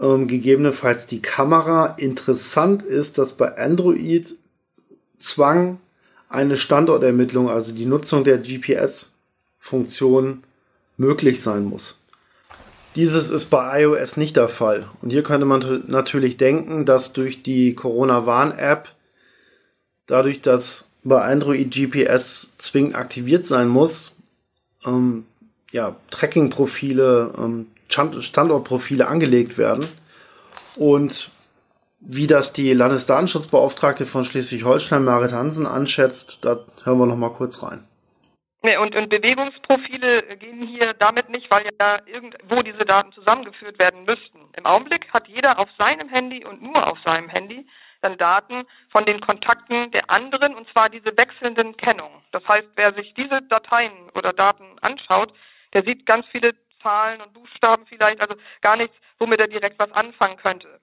ähm, 0.00 0.28
gegebenenfalls 0.28 1.08
die 1.08 1.20
Kamera. 1.20 1.96
Interessant 1.96 2.84
ist, 2.84 3.18
dass 3.18 3.32
bei 3.32 3.58
Android 3.58 4.36
Zwang 5.18 5.80
eine 6.28 6.56
Standortermittlung, 6.56 7.50
also 7.50 7.72
die 7.72 7.84
Nutzung 7.84 8.22
der 8.22 8.38
GPS-Funktion 8.38 10.44
möglich 10.96 11.42
sein 11.42 11.64
muss. 11.64 11.98
Dieses 12.94 13.28
ist 13.28 13.46
bei 13.46 13.82
iOS 13.82 14.16
nicht 14.16 14.36
der 14.36 14.48
Fall. 14.48 14.86
Und 15.02 15.10
hier 15.10 15.24
könnte 15.24 15.46
man 15.46 15.82
natürlich 15.88 16.36
denken, 16.36 16.84
dass 16.84 17.12
durch 17.12 17.42
die 17.42 17.74
Corona-Warn-App, 17.74 18.94
dadurch, 20.06 20.42
dass 20.42 20.85
bei 21.06 21.22
Android 21.22 21.70
GPS 21.70 22.56
zwingend 22.58 22.96
aktiviert 22.96 23.46
sein 23.46 23.68
muss, 23.68 24.16
ähm, 24.84 25.24
ja, 25.70 25.96
Tracking-Profile, 26.10 27.32
ähm, 27.38 27.66
Standortprofile 27.88 29.06
angelegt 29.06 29.58
werden. 29.58 29.88
Und 30.76 31.30
wie 32.00 32.26
das 32.26 32.52
die 32.52 32.72
Landesdatenschutzbeauftragte 32.72 34.04
von 34.04 34.24
Schleswig-Holstein, 34.24 35.04
Marit 35.04 35.32
Hansen, 35.32 35.66
anschätzt, 35.66 36.44
da 36.44 36.58
hören 36.84 36.98
wir 36.98 37.06
noch 37.06 37.16
mal 37.16 37.30
kurz 37.30 37.62
rein. 37.62 37.84
Nee, 38.62 38.76
und, 38.78 38.96
und 38.96 39.08
Bewegungsprofile 39.08 40.36
gehen 40.38 40.66
hier 40.66 40.92
damit 40.94 41.30
nicht, 41.30 41.48
weil 41.50 41.70
ja 41.78 42.00
irgendwo 42.06 42.62
diese 42.62 42.84
Daten 42.84 43.12
zusammengeführt 43.12 43.78
werden 43.78 44.04
müssten. 44.04 44.40
Im 44.56 44.66
Augenblick 44.66 45.12
hat 45.12 45.28
jeder 45.28 45.58
auf 45.58 45.68
seinem 45.78 46.08
Handy 46.08 46.44
und 46.44 46.62
nur 46.62 46.84
auf 46.86 46.98
seinem 47.04 47.28
Handy 47.28 47.64
dann 48.06 48.18
Daten 48.18 48.64
von 48.90 49.04
den 49.04 49.20
Kontakten 49.20 49.90
der 49.90 50.08
anderen 50.10 50.54
und 50.54 50.68
zwar 50.70 50.88
diese 50.88 51.16
wechselnden 51.16 51.76
Kennungen. 51.76 52.22
Das 52.32 52.46
heißt, 52.46 52.68
wer 52.76 52.94
sich 52.94 53.12
diese 53.14 53.42
Dateien 53.42 53.92
oder 54.14 54.32
Daten 54.32 54.64
anschaut, 54.80 55.32
der 55.74 55.82
sieht 55.82 56.06
ganz 56.06 56.26
viele 56.28 56.54
Zahlen 56.82 57.20
und 57.20 57.34
Buchstaben 57.34 57.84
vielleicht, 57.86 58.20
also 58.20 58.34
gar 58.62 58.76
nichts, 58.76 58.96
womit 59.18 59.40
er 59.40 59.48
direkt 59.48 59.78
was 59.78 59.90
anfangen 59.92 60.36
könnte. 60.36 60.80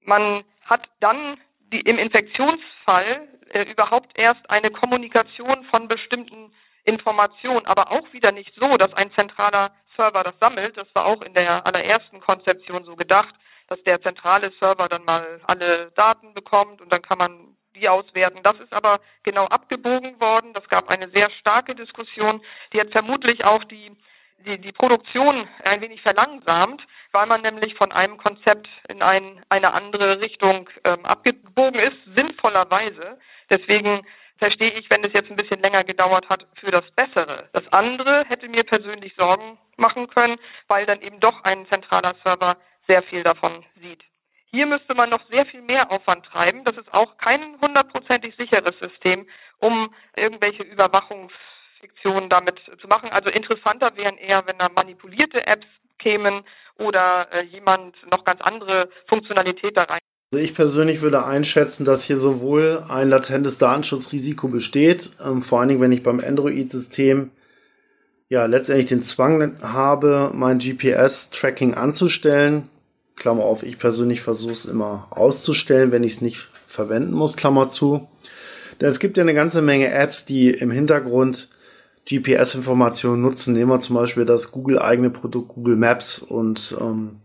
Man 0.00 0.44
hat 0.64 0.88
dann 1.00 1.38
die, 1.72 1.80
im 1.80 1.98
Infektionsfall 1.98 3.28
äh, 3.50 3.70
überhaupt 3.70 4.18
erst 4.18 4.48
eine 4.50 4.70
Kommunikation 4.70 5.64
von 5.64 5.88
bestimmten 5.88 6.52
Informationen, 6.84 7.66
aber 7.66 7.92
auch 7.92 8.12
wieder 8.12 8.32
nicht 8.32 8.52
so, 8.54 8.76
dass 8.76 8.92
ein 8.94 9.12
zentraler 9.12 9.72
Server 9.96 10.24
das 10.24 10.38
sammelt. 10.40 10.76
Das 10.76 10.88
war 10.94 11.04
auch 11.04 11.22
in 11.22 11.34
der 11.34 11.66
allerersten 11.66 12.20
Konzeption 12.20 12.84
so 12.84 12.96
gedacht, 12.96 13.34
dass 13.72 13.82
der 13.84 14.02
zentrale 14.02 14.52
Server 14.60 14.86
dann 14.88 15.04
mal 15.04 15.40
alle 15.46 15.90
Daten 15.92 16.34
bekommt 16.34 16.82
und 16.82 16.92
dann 16.92 17.00
kann 17.00 17.16
man 17.16 17.56
die 17.74 17.88
auswerten. 17.88 18.42
Das 18.42 18.60
ist 18.60 18.72
aber 18.72 19.00
genau 19.22 19.46
abgebogen 19.46 20.20
worden. 20.20 20.52
Das 20.52 20.68
gab 20.68 20.90
eine 20.90 21.08
sehr 21.08 21.30
starke 21.30 21.74
Diskussion, 21.74 22.42
die 22.72 22.80
hat 22.80 22.92
vermutlich 22.92 23.44
auch 23.44 23.64
die 23.64 23.96
die, 24.44 24.58
die 24.58 24.72
Produktion 24.72 25.48
ein 25.62 25.80
wenig 25.80 26.02
verlangsamt, 26.02 26.82
weil 27.12 27.26
man 27.26 27.42
nämlich 27.42 27.76
von 27.76 27.92
einem 27.92 28.18
Konzept 28.18 28.68
in 28.88 29.00
ein, 29.00 29.40
eine 29.48 29.72
andere 29.72 30.20
Richtung 30.20 30.68
ähm, 30.82 31.06
abgebogen 31.06 31.80
ist, 31.80 31.96
sinnvollerweise. 32.16 33.20
Deswegen 33.50 34.04
verstehe 34.38 34.72
ich, 34.72 34.90
wenn 34.90 35.04
es 35.04 35.12
jetzt 35.12 35.30
ein 35.30 35.36
bisschen 35.36 35.60
länger 35.60 35.84
gedauert 35.84 36.28
hat, 36.28 36.44
für 36.56 36.72
das 36.72 36.84
Bessere. 36.96 37.48
Das 37.52 37.62
andere 37.72 38.24
hätte 38.24 38.48
mir 38.48 38.64
persönlich 38.64 39.14
Sorgen 39.14 39.58
machen 39.76 40.08
können, 40.08 40.40
weil 40.66 40.86
dann 40.86 41.00
eben 41.02 41.20
doch 41.20 41.44
ein 41.44 41.66
zentraler 41.68 42.16
Server 42.24 42.56
sehr 42.86 43.02
viel 43.02 43.22
davon 43.22 43.64
sieht. 43.80 44.02
Hier 44.50 44.66
müsste 44.66 44.94
man 44.94 45.08
noch 45.08 45.26
sehr 45.30 45.46
viel 45.46 45.62
mehr 45.62 45.90
Aufwand 45.90 46.26
treiben. 46.26 46.64
Das 46.64 46.76
ist 46.76 46.92
auch 46.92 47.16
kein 47.16 47.58
hundertprozentig 47.60 48.36
sicheres 48.36 48.78
System, 48.78 49.26
um 49.58 49.94
irgendwelche 50.14 50.62
Überwachungs 50.62 51.32
Fiktion 51.80 52.28
damit 52.28 52.60
zu 52.80 52.86
machen. 52.86 53.10
Also 53.10 53.28
interessanter 53.30 53.96
wären 53.96 54.16
eher, 54.16 54.46
wenn 54.46 54.58
da 54.58 54.68
manipulierte 54.68 55.46
Apps 55.46 55.66
kämen 55.98 56.44
oder 56.78 57.28
äh, 57.32 57.42
jemand 57.42 57.96
noch 58.10 58.24
ganz 58.24 58.40
andere 58.40 58.88
Funktionalität 59.08 59.76
da 59.76 59.84
rein. 59.84 60.00
Also 60.32 60.44
ich 60.44 60.54
persönlich 60.54 61.02
würde 61.02 61.26
einschätzen, 61.26 61.84
dass 61.84 62.04
hier 62.04 62.16
sowohl 62.16 62.84
ein 62.88 63.08
latentes 63.08 63.58
Datenschutzrisiko 63.58 64.48
besteht, 64.48 65.10
ähm, 65.22 65.42
vor 65.42 65.60
allen 65.60 65.68
Dingen, 65.68 65.80
wenn 65.80 65.92
ich 65.92 66.02
beim 66.02 66.20
Android-System 66.20 67.30
ja 68.28 68.46
letztendlich 68.46 68.86
den 68.86 69.02
Zwang 69.02 69.60
habe, 69.62 70.30
mein 70.32 70.58
GPS-Tracking 70.58 71.74
anzustellen. 71.74 72.70
Klammer 73.16 73.44
auf, 73.44 73.62
ich 73.62 73.78
persönlich 73.78 74.20
versuche 74.20 74.52
es 74.52 74.64
immer 74.64 75.06
auszustellen, 75.10 75.92
wenn 75.92 76.04
ich 76.04 76.14
es 76.14 76.20
nicht 76.20 76.48
verwenden 76.66 77.12
muss, 77.12 77.36
Klammer 77.36 77.68
zu. 77.68 78.08
Denn 78.80 78.88
es 78.88 78.98
gibt 78.98 79.16
ja 79.16 79.22
eine 79.22 79.34
ganze 79.34 79.62
Menge 79.62 79.90
Apps, 79.90 80.24
die 80.24 80.50
im 80.50 80.70
Hintergrund 80.70 81.50
GPS-Informationen 82.08 83.22
nutzen. 83.22 83.54
Nehmen 83.54 83.70
wir 83.70 83.80
zum 83.80 83.96
Beispiel 83.96 84.24
das 84.24 84.50
Google-eigene 84.50 85.10
Produkt 85.10 85.48
Google 85.48 85.76
Maps. 85.76 86.18
Und 86.18 86.76
ähm, 86.80 87.20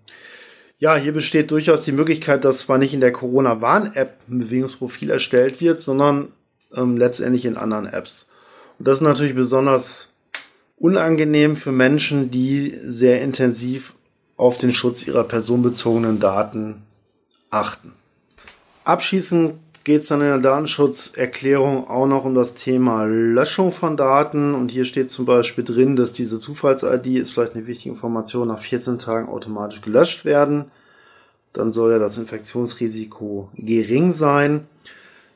ja, 0.77 0.96
hier 0.96 1.13
besteht 1.13 1.50
durchaus 1.51 1.84
die 1.84 1.91
Möglichkeit, 1.91 2.46
dass 2.46 2.60
zwar 2.60 2.77
nicht 2.77 2.94
in 2.94 3.01
der 3.01 3.12
Corona-Warn-App 3.12 4.20
ein 4.29 4.39
Bewegungsprofil 4.39 5.10
erstellt 5.10 5.62
wird, 5.62 5.82
sondern 5.82 6.32
ähm, 6.75 6.98
letztendlich 6.98 7.46
in 7.46 7.58
anderen 7.58 7.88
Apps. 7.88 8.27
Und 8.77 8.88
das 8.88 8.98
ist 8.98 9.03
natürlich 9.03 9.34
besonders 9.34 10.10
unangenehm 10.77 11.56
für 11.56 11.72
Menschen, 11.72 12.29
die 12.29 12.77
sehr 12.84 13.22
intensiv 13.22 13.96
auf 14.38 14.58
den 14.58 14.74
Schutz 14.74 15.06
ihrer 15.06 15.24
personenbezogenen 15.24 16.20
Daten 16.20 16.84
achten. 17.50 17.94
Abschließend 18.84 19.56
geht 19.84 20.01
es 20.01 20.10
dann 20.10 20.22
in 20.22 20.27
der 20.27 20.38
Datenschutzerklärung 20.38 21.88
auch 21.88 22.08
noch 22.08 22.25
um 22.25 22.36
das 22.36 22.56
Thema 22.56 23.06
Löschung 23.06 23.72
von 23.72 23.98
Daten. 23.98 24.53
Und 24.53 24.70
hier 24.70 24.86
steht 24.86 25.10
zum 25.10 25.25
Beispiel 25.25 25.63
drin, 25.63 25.96
dass 25.96 26.13
diese 26.13 26.39
Zufalls-ID 26.39 27.08
ist 27.08 27.32
vielleicht 27.32 27.56
eine 27.56 27.67
wichtige 27.67 27.96
Information, 27.96 28.50
nach 28.50 28.60
14 28.60 29.00
Tagen 29.00 29.29
automatisch 29.29 29.82
gelöscht 29.82 30.25
werden. 30.25 30.65
Dann 31.53 31.72
soll 31.72 31.91
ja 31.91 32.00
das 32.00 32.17
Infektionsrisiko 32.17 33.50
gering 33.56 34.12
sein. 34.12 34.67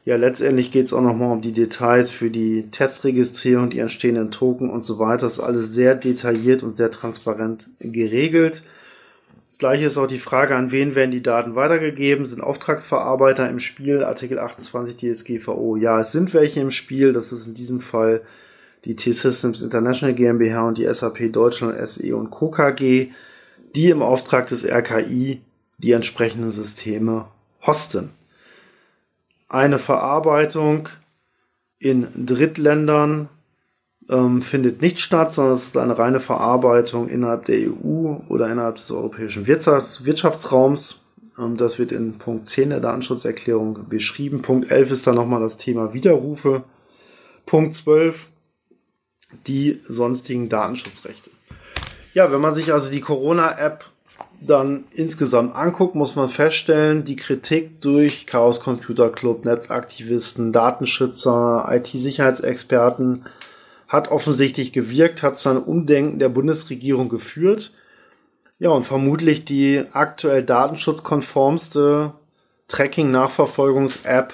Ja, 0.04 0.18
letztendlich 0.18 0.72
geht 0.72 0.88
es 0.88 0.94
auch 0.94 1.02
nochmal 1.02 1.32
um 1.32 1.42
die 1.42 1.54
Details 1.54 2.12
für 2.12 2.30
die 2.30 2.70
Testregistrierung, 2.72 3.70
die 3.70 3.80
entstehenden 3.80 4.32
Token 4.32 4.70
und 4.70 4.84
so 4.84 5.00
weiter. 5.00 5.28
Das 5.28 5.34
ist 5.34 5.40
alles 5.40 5.74
sehr 5.74 5.96
detailliert 5.96 6.62
und 6.62 6.76
sehr 6.76 6.92
transparent 6.92 7.68
geregelt. 7.80 8.64
Gleiche 9.62 9.86
ist 9.86 9.98
auch 9.98 10.08
die 10.08 10.18
Frage, 10.18 10.56
an 10.56 10.72
wen 10.72 10.96
werden 10.96 11.12
die 11.12 11.22
Daten 11.22 11.54
weitergegeben? 11.54 12.26
Sind 12.26 12.42
Auftragsverarbeiter 12.42 13.48
im 13.48 13.60
Spiel? 13.60 14.04
Artikel 14.04 14.40
28 14.40 14.98
DSGVO. 14.98 15.76
Ja, 15.76 16.02
es 16.02 16.12
sind 16.12 16.34
welche 16.34 16.62
im 16.62 16.72
Spiel. 16.72 17.14
Das 17.14 17.32
ist 17.32 17.46
in 17.46 17.54
diesem 17.54 17.80
Fall 17.80 18.24
die 18.86 18.96
T-Systems 18.96 19.62
International 19.62 20.16
GmbH 20.16 20.68
und 20.68 20.80
die 20.80 20.92
SAP 20.92 21.32
Deutschland 21.32 21.78
SE 21.88 22.16
und 22.16 22.32
Co. 22.32 22.50
KG, 22.50 23.12
die 23.76 23.90
im 23.92 24.02
Auftrag 24.02 24.48
des 24.48 24.66
RKI 24.66 25.42
die 25.78 25.92
entsprechenden 25.92 26.50
Systeme 26.50 27.28
hosten 27.62 28.10
eine 29.48 29.78
Verarbeitung 29.78 30.90
in 31.78 32.08
Drittländern 32.26 33.30
ähm, 34.10 34.42
findet 34.42 34.82
nicht 34.82 35.00
statt, 35.00 35.34
sondern 35.34 35.54
es 35.54 35.68
ist 35.68 35.78
eine 35.78 35.98
reine 35.98 36.20
Verarbeitung 36.20 37.08
innerhalb 37.08 37.46
der 37.46 37.70
EU 37.70 38.16
oder 38.28 38.50
innerhalb 38.50 38.76
des 38.76 38.92
europäischen 38.92 39.48
Wirtschafts 39.48 40.06
Wirtschaftsraums. 40.06 41.02
Ähm, 41.38 41.58
das 41.58 41.80
wird 41.80 41.92
in 41.92 42.18
Punkt 42.18 42.48
10 42.48 42.70
der 42.70 42.80
Datenschutzerklärung 42.80 43.88
beschrieben. 43.90 44.42
Punkt 44.42 44.70
11 44.72 44.92
ist 44.92 45.08
dann 45.08 45.16
nochmal 45.16 45.42
das 45.42 45.58
Thema 45.58 45.94
Widerrufe. 45.94 46.64
Punkt 47.46 47.74
12 47.74 48.28
die 49.48 49.82
sonstigen 49.88 50.50
Datenschutzrechte. 50.50 51.32
Ja, 52.14 52.32
wenn 52.32 52.42
man 52.42 52.54
sich 52.54 52.74
also 52.74 52.92
die 52.92 53.02
Corona-App 53.02 53.86
dann 54.42 54.86
insgesamt 54.92 55.56
anguckt, 55.56 55.96
muss 55.96 56.16
man 56.16 56.28
feststellen, 56.28 57.04
die 57.04 57.16
Kritik 57.16 57.80
durch 57.82 58.26
Chaos 58.26 58.60
Computer 58.60 59.10
Club, 59.10 59.46
Netzaktivisten, 59.46 60.52
Datenschützer, 60.52 61.68
IT-Sicherheitsexperten 61.70 63.26
hat 63.92 64.08
offensichtlich 64.08 64.72
gewirkt, 64.72 65.22
hat 65.22 65.38
zu 65.38 65.50
einem 65.50 65.64
Umdenken 65.64 66.18
der 66.18 66.30
Bundesregierung 66.30 67.10
geführt. 67.10 67.74
Ja, 68.58 68.70
und 68.70 68.84
vermutlich 68.84 69.44
die 69.44 69.84
aktuell 69.92 70.44
datenschutzkonformste 70.44 72.14
Tracking-Nachverfolgungs-App 72.70 74.34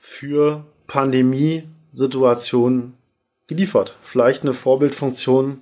für 0.00 0.64
Pandemiesituationen 0.86 2.94
geliefert. 3.48 3.98
Vielleicht 4.00 4.44
eine 4.44 4.54
Vorbildfunktion 4.54 5.60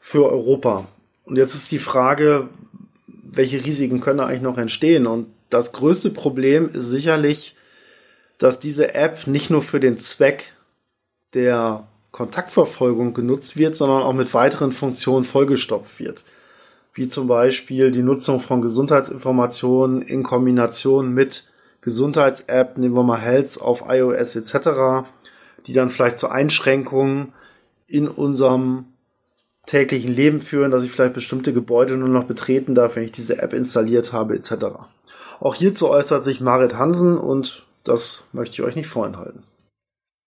für 0.00 0.24
Europa. 0.24 0.86
Und 1.26 1.36
jetzt 1.36 1.54
ist 1.54 1.70
die 1.70 1.78
Frage, 1.78 2.48
welche 3.06 3.62
Risiken 3.62 4.00
können 4.00 4.20
eigentlich 4.20 4.40
noch 4.40 4.56
entstehen? 4.56 5.06
Und 5.06 5.26
das 5.50 5.72
größte 5.72 6.08
Problem 6.08 6.70
ist 6.70 6.86
sicherlich, 6.86 7.56
dass 8.38 8.58
diese 8.58 8.94
App 8.94 9.26
nicht 9.26 9.50
nur 9.50 9.60
für 9.60 9.80
den 9.80 9.98
Zweck 9.98 10.54
der 11.34 11.88
Kontaktverfolgung 12.12 13.14
genutzt 13.14 13.56
wird, 13.56 13.74
sondern 13.74 14.02
auch 14.02 14.12
mit 14.12 14.32
weiteren 14.34 14.70
Funktionen 14.70 15.24
vollgestopft 15.24 15.98
wird. 15.98 16.24
Wie 16.94 17.08
zum 17.08 17.26
Beispiel 17.26 17.90
die 17.90 18.02
Nutzung 18.02 18.38
von 18.38 18.60
Gesundheitsinformationen 18.60 20.02
in 20.02 20.22
Kombination 20.22 21.12
mit 21.12 21.50
Gesundheits-App, 21.80 22.76
nehmen 22.76 22.94
wir 22.94 23.02
mal 23.02 23.18
Health 23.18 23.60
auf 23.60 23.84
iOS 23.88 24.36
etc., 24.36 25.08
die 25.66 25.72
dann 25.72 25.90
vielleicht 25.90 26.18
zu 26.18 26.28
Einschränkungen 26.28 27.32
in 27.86 28.08
unserem 28.08 28.86
täglichen 29.66 30.12
Leben 30.12 30.40
führen, 30.40 30.70
dass 30.70 30.82
ich 30.82 30.92
vielleicht 30.92 31.14
bestimmte 31.14 31.52
Gebäude 31.52 31.96
nur 31.96 32.08
noch 32.08 32.24
betreten 32.24 32.74
darf, 32.74 32.96
wenn 32.96 33.04
ich 33.04 33.12
diese 33.12 33.40
App 33.40 33.52
installiert 33.52 34.12
habe, 34.12 34.34
etc. 34.34 34.52
Auch 35.40 35.54
hierzu 35.54 35.88
äußert 35.88 36.24
sich 36.24 36.40
Marit 36.40 36.76
Hansen 36.76 37.16
und 37.16 37.66
das 37.84 38.24
möchte 38.32 38.54
ich 38.54 38.62
euch 38.62 38.76
nicht 38.76 38.88
vorenthalten. 38.88 39.44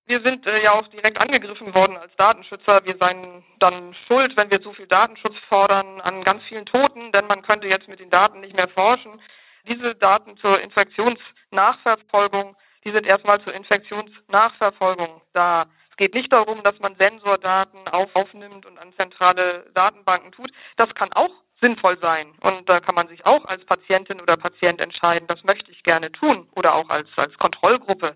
Wir 0.08 0.22
sind 0.22 0.46
äh, 0.46 0.62
ja 0.62 0.74
auch 0.74 0.88
direkt 0.90 1.20
angegriffen 1.20 1.74
worden 1.74 1.98
als 1.98 2.16
Datenschützer. 2.16 2.86
Wir 2.86 2.96
seien 2.98 3.44
dann 3.60 3.96
schuld, 4.06 4.38
wenn 4.38 4.52
wir 4.52 4.62
zu 4.62 4.72
viel 4.74 4.86
Datenschutz 4.86 5.36
fordern, 5.50 6.00
an 6.02 6.24
ganz 6.24 6.44
vielen 6.44 6.68
Toten, 6.68 7.12
denn 7.12 7.26
man 7.26 7.42
könnte 7.42 7.68
jetzt 7.68 7.88
mit 7.88 8.00
den 8.00 8.12
Daten 8.12 8.42
nicht 8.42 8.56
mehr 8.56 8.68
forschen. 8.68 9.20
Diese 9.68 9.96
Daten 9.96 10.38
zur 10.38 10.62
Infektionsnachverfolgung, 10.62 12.56
die 12.84 12.92
sind 12.92 13.08
erstmal 13.08 13.42
zur 13.42 13.54
Infektionsnachverfolgung 13.56 15.22
da. 15.34 15.66
Es 15.90 15.98
geht 15.98 16.14
nicht 16.14 16.32
darum, 16.32 16.62
dass 16.62 16.78
man 16.80 16.96
Sensordaten 16.98 17.88
auf, 17.88 18.16
aufnimmt 18.16 18.68
und 18.68 18.78
an 18.78 18.94
zentrale 18.98 19.66
Datenbanken 19.74 20.32
tut. 20.34 20.52
Das 20.78 20.94
kann 20.94 21.12
auch 21.14 21.32
sinnvoll 21.62 21.98
sein. 22.00 22.34
Und 22.42 22.70
da 22.70 22.80
kann 22.80 22.94
man 22.94 23.08
sich 23.08 23.26
auch 23.26 23.46
als 23.46 23.66
Patientin 23.66 24.22
oder 24.22 24.38
Patient 24.38 24.80
entscheiden, 24.80 25.28
das 25.28 25.44
möchte 25.44 25.72
ich 25.72 25.82
gerne 25.82 26.12
tun 26.12 26.48
oder 26.54 26.76
auch 26.76 26.90
als, 26.90 27.08
als 27.16 27.36
Kontrollgruppe. 27.40 28.16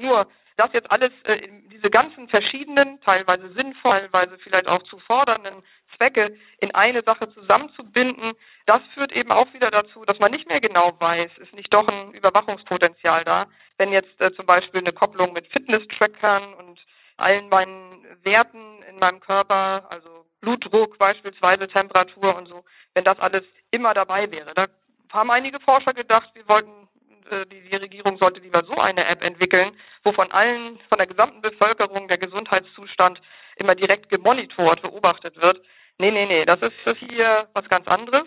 Nur 0.00 0.26
das 0.58 0.72
jetzt 0.72 0.90
alles, 0.90 1.12
äh, 1.24 1.48
diese 1.72 1.90
ganzen 1.90 2.28
verschiedenen, 2.28 3.00
teilweise 3.02 3.52
sinnvoll, 3.52 4.08
teilweise 4.12 4.38
vielleicht 4.38 4.66
auch 4.66 4.82
zu 4.84 4.98
fordernden 4.98 5.62
Zwecke 5.96 6.36
in 6.58 6.74
eine 6.74 7.02
Sache 7.02 7.32
zusammenzubinden, 7.32 8.32
das 8.66 8.82
führt 8.94 9.12
eben 9.12 9.32
auch 9.32 9.52
wieder 9.52 9.70
dazu, 9.70 10.04
dass 10.04 10.18
man 10.18 10.30
nicht 10.30 10.48
mehr 10.48 10.60
genau 10.60 10.94
weiß, 10.98 11.30
ist 11.38 11.54
nicht 11.54 11.72
doch 11.72 11.88
ein 11.88 12.12
Überwachungspotenzial 12.12 13.24
da. 13.24 13.46
Wenn 13.78 13.92
jetzt 13.92 14.20
äh, 14.20 14.32
zum 14.32 14.46
Beispiel 14.46 14.80
eine 14.80 14.92
Kopplung 14.92 15.32
mit 15.32 15.46
Fitness-Trackern 15.48 16.54
und 16.54 16.80
allen 17.16 17.48
meinen 17.48 18.06
Werten 18.22 18.82
in 18.88 18.98
meinem 18.98 19.20
Körper, 19.20 19.86
also 19.90 20.24
Blutdruck 20.40 20.98
beispielsweise, 20.98 21.66
Temperatur 21.66 22.36
und 22.36 22.46
so, 22.46 22.64
wenn 22.94 23.04
das 23.04 23.18
alles 23.18 23.42
immer 23.70 23.94
dabei 23.94 24.30
wäre. 24.30 24.54
Da 24.54 24.66
haben 25.12 25.30
einige 25.30 25.58
Forscher 25.60 25.94
gedacht, 25.94 26.30
wir 26.34 26.48
wollten, 26.48 26.87
die, 27.30 27.68
die 27.68 27.76
Regierung 27.76 28.18
sollte 28.18 28.40
lieber 28.40 28.64
so 28.64 28.74
eine 28.74 29.06
App 29.06 29.22
entwickeln, 29.22 29.72
wo 30.04 30.12
von 30.12 30.30
allen, 30.32 30.78
von 30.88 30.98
der 30.98 31.06
gesamten 31.06 31.40
Bevölkerung 31.40 32.08
der 32.08 32.18
Gesundheitszustand 32.18 33.20
immer 33.56 33.74
direkt 33.74 34.08
gemonitort, 34.08 34.82
beobachtet 34.82 35.40
wird. 35.40 35.60
Nee, 35.98 36.10
nee, 36.10 36.26
nee, 36.26 36.44
das 36.44 36.60
ist 36.62 36.98
hier 36.98 37.48
was 37.54 37.68
ganz 37.68 37.86
anderes. 37.86 38.26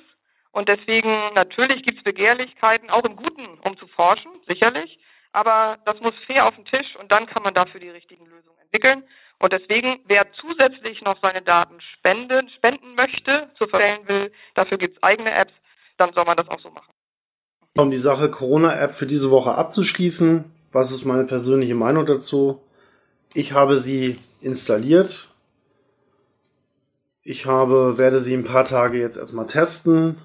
Und 0.51 0.67
deswegen, 0.67 1.33
natürlich 1.33 1.83
gibt 1.83 1.99
es 1.99 2.03
Begehrlichkeiten, 2.03 2.89
auch 2.89 3.05
im 3.05 3.15
Guten, 3.15 3.47
um 3.61 3.77
zu 3.77 3.87
forschen, 3.87 4.31
sicherlich. 4.47 4.99
Aber 5.31 5.77
das 5.85 5.99
muss 6.01 6.13
fair 6.25 6.45
auf 6.45 6.55
den 6.55 6.65
Tisch 6.65 6.95
und 6.97 7.11
dann 7.11 7.25
kann 7.25 7.43
man 7.43 7.53
dafür 7.53 7.79
die 7.79 7.89
richtigen 7.89 8.25
Lösungen 8.25 8.59
entwickeln. 8.59 9.03
Und 9.39 9.53
deswegen, 9.53 10.01
wer 10.05 10.31
zusätzlich 10.33 11.01
noch 11.01 11.19
seine 11.21 11.41
Daten 11.41 11.79
spenden, 11.81 12.49
spenden 12.49 12.95
möchte, 12.95 13.49
zu 13.57 13.67
verstellen 13.67 14.07
will, 14.07 14.33
dafür 14.55 14.77
gibt 14.77 14.97
es 14.97 15.03
eigene 15.03 15.31
Apps, 15.31 15.53
dann 15.97 16.13
soll 16.13 16.25
man 16.25 16.37
das 16.37 16.49
auch 16.49 16.59
so 16.59 16.69
machen. 16.69 16.93
Um 17.77 17.89
die 17.89 17.97
Sache 17.97 18.29
Corona-App 18.29 18.93
für 18.93 19.05
diese 19.05 19.31
Woche 19.31 19.53
abzuschließen, 19.53 20.43
was 20.73 20.91
ist 20.91 21.05
meine 21.05 21.25
persönliche 21.25 21.75
Meinung 21.75 22.05
dazu? 22.05 22.59
Ich 23.33 23.53
habe 23.53 23.79
sie 23.79 24.17
installiert. 24.41 25.29
Ich 27.23 27.45
habe, 27.45 27.97
werde 27.97 28.19
sie 28.19 28.33
ein 28.33 28.43
paar 28.43 28.65
Tage 28.65 28.99
jetzt 28.99 29.17
erstmal 29.17 29.47
testen 29.47 30.17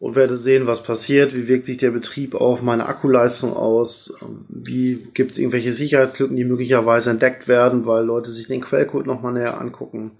und 0.00 0.16
werde 0.16 0.38
sehen, 0.38 0.66
was 0.66 0.82
passiert, 0.82 1.36
wie 1.36 1.46
wirkt 1.46 1.66
sich 1.66 1.78
der 1.78 1.92
Betrieb 1.92 2.34
auf 2.34 2.62
meine 2.62 2.86
Akkuleistung 2.86 3.54
aus, 3.54 4.14
ähm, 4.20 4.46
wie 4.48 5.06
gibt 5.14 5.30
es 5.30 5.38
irgendwelche 5.38 5.72
Sicherheitslücken, 5.72 6.36
die 6.36 6.44
möglicherweise 6.44 7.10
entdeckt 7.10 7.46
werden, 7.46 7.86
weil 7.86 8.04
Leute 8.04 8.30
sich 8.32 8.48
den 8.48 8.60
Quellcode 8.62 9.06
nochmal 9.06 9.34
näher 9.34 9.60
angucken. 9.60 10.12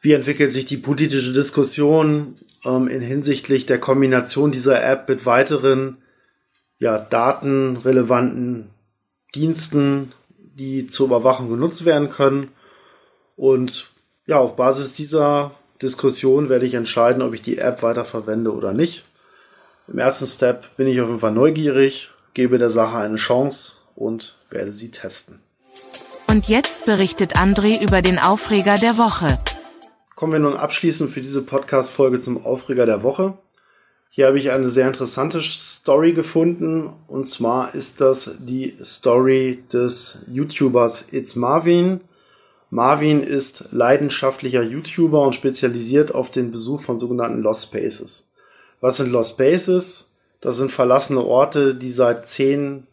Wie 0.00 0.12
entwickelt 0.12 0.52
sich 0.52 0.66
die 0.66 0.76
politische 0.76 1.32
Diskussion 1.32 2.38
ähm, 2.64 2.88
in 2.88 3.00
hinsichtlich 3.00 3.66
der 3.66 3.78
Kombination 3.78 4.52
dieser 4.52 4.84
App 4.84 5.08
mit 5.08 5.26
weiteren 5.26 5.98
ja, 6.78 6.98
datenrelevanten 6.98 8.70
Diensten, 9.34 10.12
die 10.38 10.86
zur 10.86 11.06
Überwachung 11.06 11.48
genutzt 11.48 11.84
werden 11.84 12.10
können. 12.10 12.48
Und 13.36 13.88
ja, 14.26 14.38
auf 14.38 14.56
Basis 14.56 14.94
dieser 14.94 15.52
Diskussion 15.80 16.48
werde 16.48 16.66
ich 16.66 16.74
entscheiden, 16.74 17.22
ob 17.22 17.34
ich 17.34 17.42
die 17.42 17.58
App 17.58 17.82
weiter 17.82 18.04
verwende 18.04 18.52
oder 18.52 18.72
nicht. 18.72 19.04
Im 19.88 19.98
ersten 19.98 20.26
Step 20.26 20.76
bin 20.76 20.88
ich 20.88 21.00
auf 21.00 21.08
jeden 21.08 21.20
Fall 21.20 21.32
neugierig, 21.32 22.10
gebe 22.34 22.58
der 22.58 22.70
Sache 22.70 22.96
eine 22.96 23.16
Chance 23.16 23.72
und 23.94 24.36
werde 24.50 24.72
sie 24.72 24.90
testen. 24.90 25.40
Und 26.28 26.48
jetzt 26.48 26.86
berichtet 26.86 27.36
André 27.36 27.80
über 27.80 28.02
den 28.02 28.18
Aufreger 28.18 28.74
der 28.74 28.98
Woche. 28.98 29.38
Kommen 30.16 30.32
wir 30.32 30.38
nun 30.38 30.56
abschließend 30.56 31.10
für 31.10 31.20
diese 31.20 31.42
Podcast-Folge 31.42 32.22
zum 32.22 32.42
Aufreger 32.42 32.86
der 32.86 33.02
Woche. 33.02 33.34
Hier 34.08 34.26
habe 34.26 34.38
ich 34.38 34.50
eine 34.50 34.68
sehr 34.68 34.86
interessante 34.86 35.42
Story 35.42 36.14
gefunden 36.14 36.90
und 37.06 37.26
zwar 37.26 37.74
ist 37.74 38.00
das 38.00 38.38
die 38.38 38.78
Story 38.82 39.62
des 39.70 40.20
YouTubers 40.26 41.12
It's 41.12 41.36
Marvin 41.36 42.00
Marvin 42.70 43.22
ist 43.22 43.66
leidenschaftlicher 43.72 44.62
YouTuber 44.62 45.20
und 45.20 45.34
spezialisiert 45.34 46.14
auf 46.14 46.30
den 46.30 46.50
Besuch 46.50 46.80
von 46.80 46.98
sogenannten 46.98 47.42
Lost 47.42 47.64
Spaces. 47.64 48.30
Was 48.80 48.96
sind 48.96 49.12
Lost 49.12 49.34
Spaces? 49.34 50.12
Das 50.40 50.56
sind 50.56 50.72
verlassene 50.72 51.22
Orte, 51.22 51.74
die 51.74 51.90
seit 51.90 52.26
zehn 52.26 52.86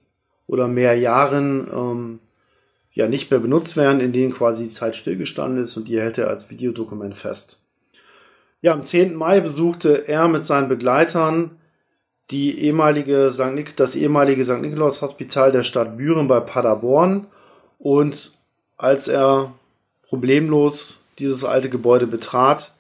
oder 0.45 0.67
mehr 0.67 0.97
Jahren 0.97 1.69
ähm, 1.73 2.19
ja 2.93 3.08
nicht 3.08 3.32
mehr 3.32 3.39
benutzt 3.39 3.75
werden, 3.75 3.99
in 3.99 4.13
denen 4.13 4.34
quasi 4.34 4.69
Zeit 4.69 4.95
stillgestanden 4.95 5.63
ist 5.63 5.75
und 5.77 5.88
die 5.88 5.99
hält 5.99 6.17
er 6.17 6.29
als 6.29 6.49
Videodokument 6.49 7.17
fest. 7.17 7.60
Ja, 8.62 8.73
am 8.73 8.84
10. 8.84 9.15
Mai 9.15 9.41
besuchte 9.41 10.08
er 10.08 10.27
mit 10.27 10.45
seinen 10.45 10.69
Begleitern 10.69 11.58
die 12.32 12.60
ehemalige 12.60 13.32
St. 13.34 13.53
Nik 13.53 13.75
das 13.75 13.95
ehemalige 13.95 14.45
St. 14.45 14.62
Nikolaus 14.62 15.01
Hospital 15.01 15.51
der 15.51 15.63
Stadt 15.63 15.97
Büren 15.97 16.27
bei 16.27 16.39
Paderborn 16.39 17.27
und 17.79 18.32
als 18.77 19.08
er 19.08 19.53
problemlos 20.08 20.99
dieses 21.19 21.43
alte 21.43 21.69
Gebäude 21.69 22.08
betrat, 22.08 22.73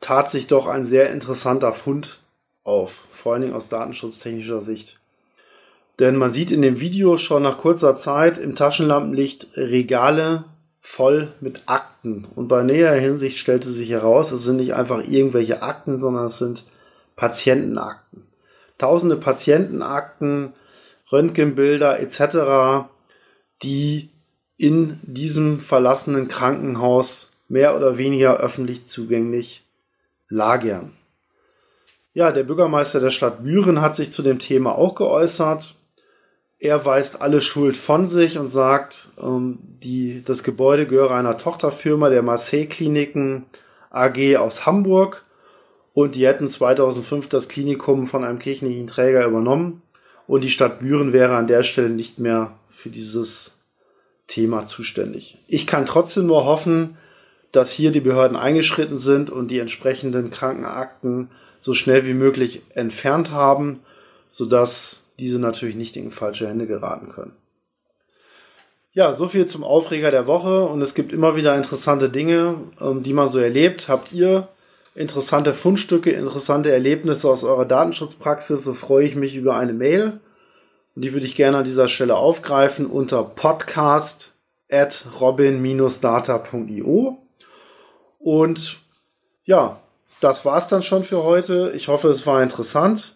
tat 0.00 0.30
sich 0.30 0.46
doch 0.46 0.66
ein 0.66 0.84
sehr 0.84 1.10
interessanter 1.10 1.72
Fund 1.72 2.20
auf, 2.64 3.06
vor 3.10 3.32
allen 3.32 3.42
Dingen 3.42 3.54
aus 3.54 3.68
datenschutztechnischer 3.68 4.62
Sicht. 4.62 4.98
Denn 5.98 6.16
man 6.16 6.30
sieht 6.30 6.50
in 6.50 6.62
dem 6.62 6.80
Video 6.80 7.16
schon 7.16 7.42
nach 7.42 7.58
kurzer 7.58 7.96
Zeit 7.96 8.38
im 8.38 8.54
Taschenlampenlicht 8.54 9.48
Regale 9.56 10.44
voll 10.80 11.32
mit 11.40 11.62
Akten. 11.66 12.26
Und 12.36 12.48
bei 12.48 12.62
näherer 12.62 12.96
Hinsicht 12.96 13.38
stellte 13.38 13.70
sich 13.70 13.90
heraus, 13.90 14.30
es 14.30 14.44
sind 14.44 14.56
nicht 14.56 14.74
einfach 14.74 15.02
irgendwelche 15.02 15.62
Akten, 15.62 15.98
sondern 16.00 16.26
es 16.26 16.38
sind 16.38 16.64
Patientenakten. 17.16 18.26
Tausende 18.78 19.16
Patientenakten, 19.16 20.52
Röntgenbilder 21.10 21.98
etc., 21.98 22.88
die 23.62 24.10
in 24.58 25.00
diesem 25.02 25.58
verlassenen 25.60 26.28
Krankenhaus 26.28 27.32
mehr 27.48 27.76
oder 27.76 27.96
weniger 27.96 28.36
öffentlich 28.36 28.86
zugänglich 28.86 29.64
lagern. 30.28 30.92
Ja, 32.12 32.32
der 32.32 32.44
Bürgermeister 32.44 33.00
der 33.00 33.10
Stadt 33.10 33.42
Büren 33.42 33.80
hat 33.80 33.96
sich 33.96 34.12
zu 34.12 34.22
dem 34.22 34.38
Thema 34.38 34.76
auch 34.76 34.94
geäußert 34.94 35.75
er 36.66 36.84
weist 36.84 37.22
alle 37.22 37.40
Schuld 37.40 37.76
von 37.76 38.08
sich 38.08 38.38
und 38.38 38.48
sagt, 38.48 39.08
ähm, 39.20 39.58
die, 39.82 40.22
das 40.24 40.42
Gebäude 40.42 40.86
gehöre 40.86 41.12
einer 41.12 41.38
Tochterfirma 41.38 42.10
der 42.10 42.22
Marseille 42.22 42.66
Kliniken 42.66 43.46
AG 43.90 44.36
aus 44.36 44.66
Hamburg 44.66 45.24
und 45.94 46.14
die 46.14 46.26
hätten 46.26 46.48
2005 46.48 47.28
das 47.28 47.48
Klinikum 47.48 48.06
von 48.06 48.24
einem 48.24 48.38
kirchlichen 48.38 48.86
Träger 48.86 49.26
übernommen 49.26 49.82
und 50.26 50.44
die 50.44 50.50
Stadt 50.50 50.80
Büren 50.80 51.12
wäre 51.12 51.36
an 51.36 51.46
der 51.46 51.62
Stelle 51.62 51.88
nicht 51.88 52.18
mehr 52.18 52.58
für 52.68 52.90
dieses 52.90 53.58
Thema 54.26 54.66
zuständig. 54.66 55.38
Ich 55.46 55.66
kann 55.66 55.86
trotzdem 55.86 56.26
nur 56.26 56.44
hoffen, 56.44 56.96
dass 57.52 57.72
hier 57.72 57.92
die 57.92 58.00
Behörden 58.00 58.36
eingeschritten 58.36 58.98
sind 58.98 59.30
und 59.30 59.50
die 59.50 59.60
entsprechenden 59.60 60.30
Krankenakten 60.30 61.30
so 61.60 61.72
schnell 61.72 62.06
wie 62.06 62.14
möglich 62.14 62.62
entfernt 62.74 63.30
haben, 63.30 63.80
sodass 64.28 65.00
diese 65.18 65.38
natürlich 65.38 65.76
nicht 65.76 65.96
in 65.96 66.10
falsche 66.10 66.48
Hände 66.48 66.66
geraten 66.66 67.08
können. 67.08 67.32
Ja, 68.92 69.12
so 69.12 69.28
viel 69.28 69.46
zum 69.46 69.62
Aufreger 69.62 70.10
der 70.10 70.26
Woche 70.26 70.64
und 70.64 70.80
es 70.80 70.94
gibt 70.94 71.12
immer 71.12 71.36
wieder 71.36 71.54
interessante 71.54 72.08
Dinge, 72.08 72.54
ähm, 72.80 73.02
die 73.02 73.12
man 73.12 73.28
so 73.28 73.38
erlebt. 73.38 73.88
Habt 73.88 74.12
ihr 74.12 74.48
interessante 74.94 75.52
Fundstücke, 75.52 76.10
interessante 76.10 76.72
Erlebnisse 76.72 77.28
aus 77.28 77.44
eurer 77.44 77.66
Datenschutzpraxis, 77.66 78.64
so 78.64 78.72
freue 78.72 79.04
ich 79.04 79.14
mich 79.14 79.36
über 79.36 79.56
eine 79.56 79.74
Mail. 79.74 80.20
Und 80.94 81.02
die 81.02 81.12
würde 81.12 81.26
ich 81.26 81.36
gerne 81.36 81.58
an 81.58 81.64
dieser 81.64 81.88
Stelle 81.88 82.16
aufgreifen 82.16 82.86
unter 82.86 83.22
podcast 83.22 84.32
at 84.70 85.04
robin-data.io. 85.20 87.18
Und 88.18 88.78
ja, 89.44 89.80
das 90.20 90.46
war's 90.46 90.68
dann 90.68 90.82
schon 90.82 91.04
für 91.04 91.22
heute. 91.22 91.72
Ich 91.76 91.88
hoffe, 91.88 92.08
es 92.08 92.26
war 92.26 92.42
interessant. 92.42 93.14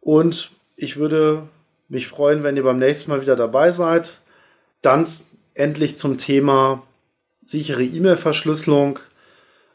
Und 0.00 0.50
ich 0.76 0.98
würde 0.98 1.42
mich 1.88 2.06
freuen, 2.06 2.42
wenn 2.42 2.56
ihr 2.56 2.62
beim 2.62 2.78
nächsten 2.78 3.10
Mal 3.10 3.22
wieder 3.22 3.36
dabei 3.36 3.70
seid. 3.70 4.20
Dann 4.82 5.08
endlich 5.54 5.98
zum 5.98 6.18
Thema 6.18 6.82
sichere 7.42 7.82
E-Mail-Verschlüsselung. 7.82 8.98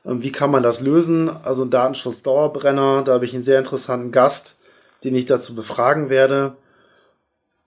Ähm, 0.06 0.22
wie 0.22 0.32
kann 0.32 0.52
man 0.52 0.64
das 0.64 0.80
lösen? 0.80 1.30
Also 1.30 1.64
ein 1.66 1.72
Datenschutz-Dauerbrenner. 1.72 3.04
Da 3.04 3.14
habe 3.14 3.26
ich 3.26 3.34
einen 3.34 3.44
sehr 3.44 3.60
interessanten 3.60 4.12
Gast, 4.12 4.56
den 5.04 5.16
ich 5.16 5.26
dazu 5.26 5.56
befragen 5.56 6.10
werde. 6.10 6.56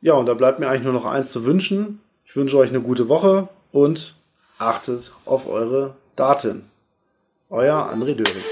Ja, 0.01 0.14
und 0.14 0.27
da 0.27 0.35
bleibt 0.35 0.61
mir 0.61 0.68
eigentlich 0.68 0.85
nur 0.85 0.92
noch 0.92 1.07
eins 1.07 1.33
zu 1.33 1.44
wünschen. 1.44 2.01
Ich 2.25 2.37
wünsche 2.37 2.57
euch 2.59 2.70
eine 2.70 2.81
gute 2.81 3.09
Woche 3.09 3.49
und 3.73 4.14
achtet 4.59 5.12
auf 5.25 5.49
eure 5.49 5.97
Daten. 6.16 6.66
Euer 7.51 7.90
André 7.90 8.14
Döring. 8.14 8.42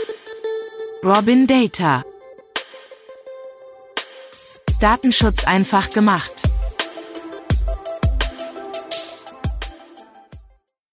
Robin 1.05 1.47
Data 1.47 2.05
Datenschutz 4.83 5.45
einfach 5.45 5.91
gemacht. 5.91 6.32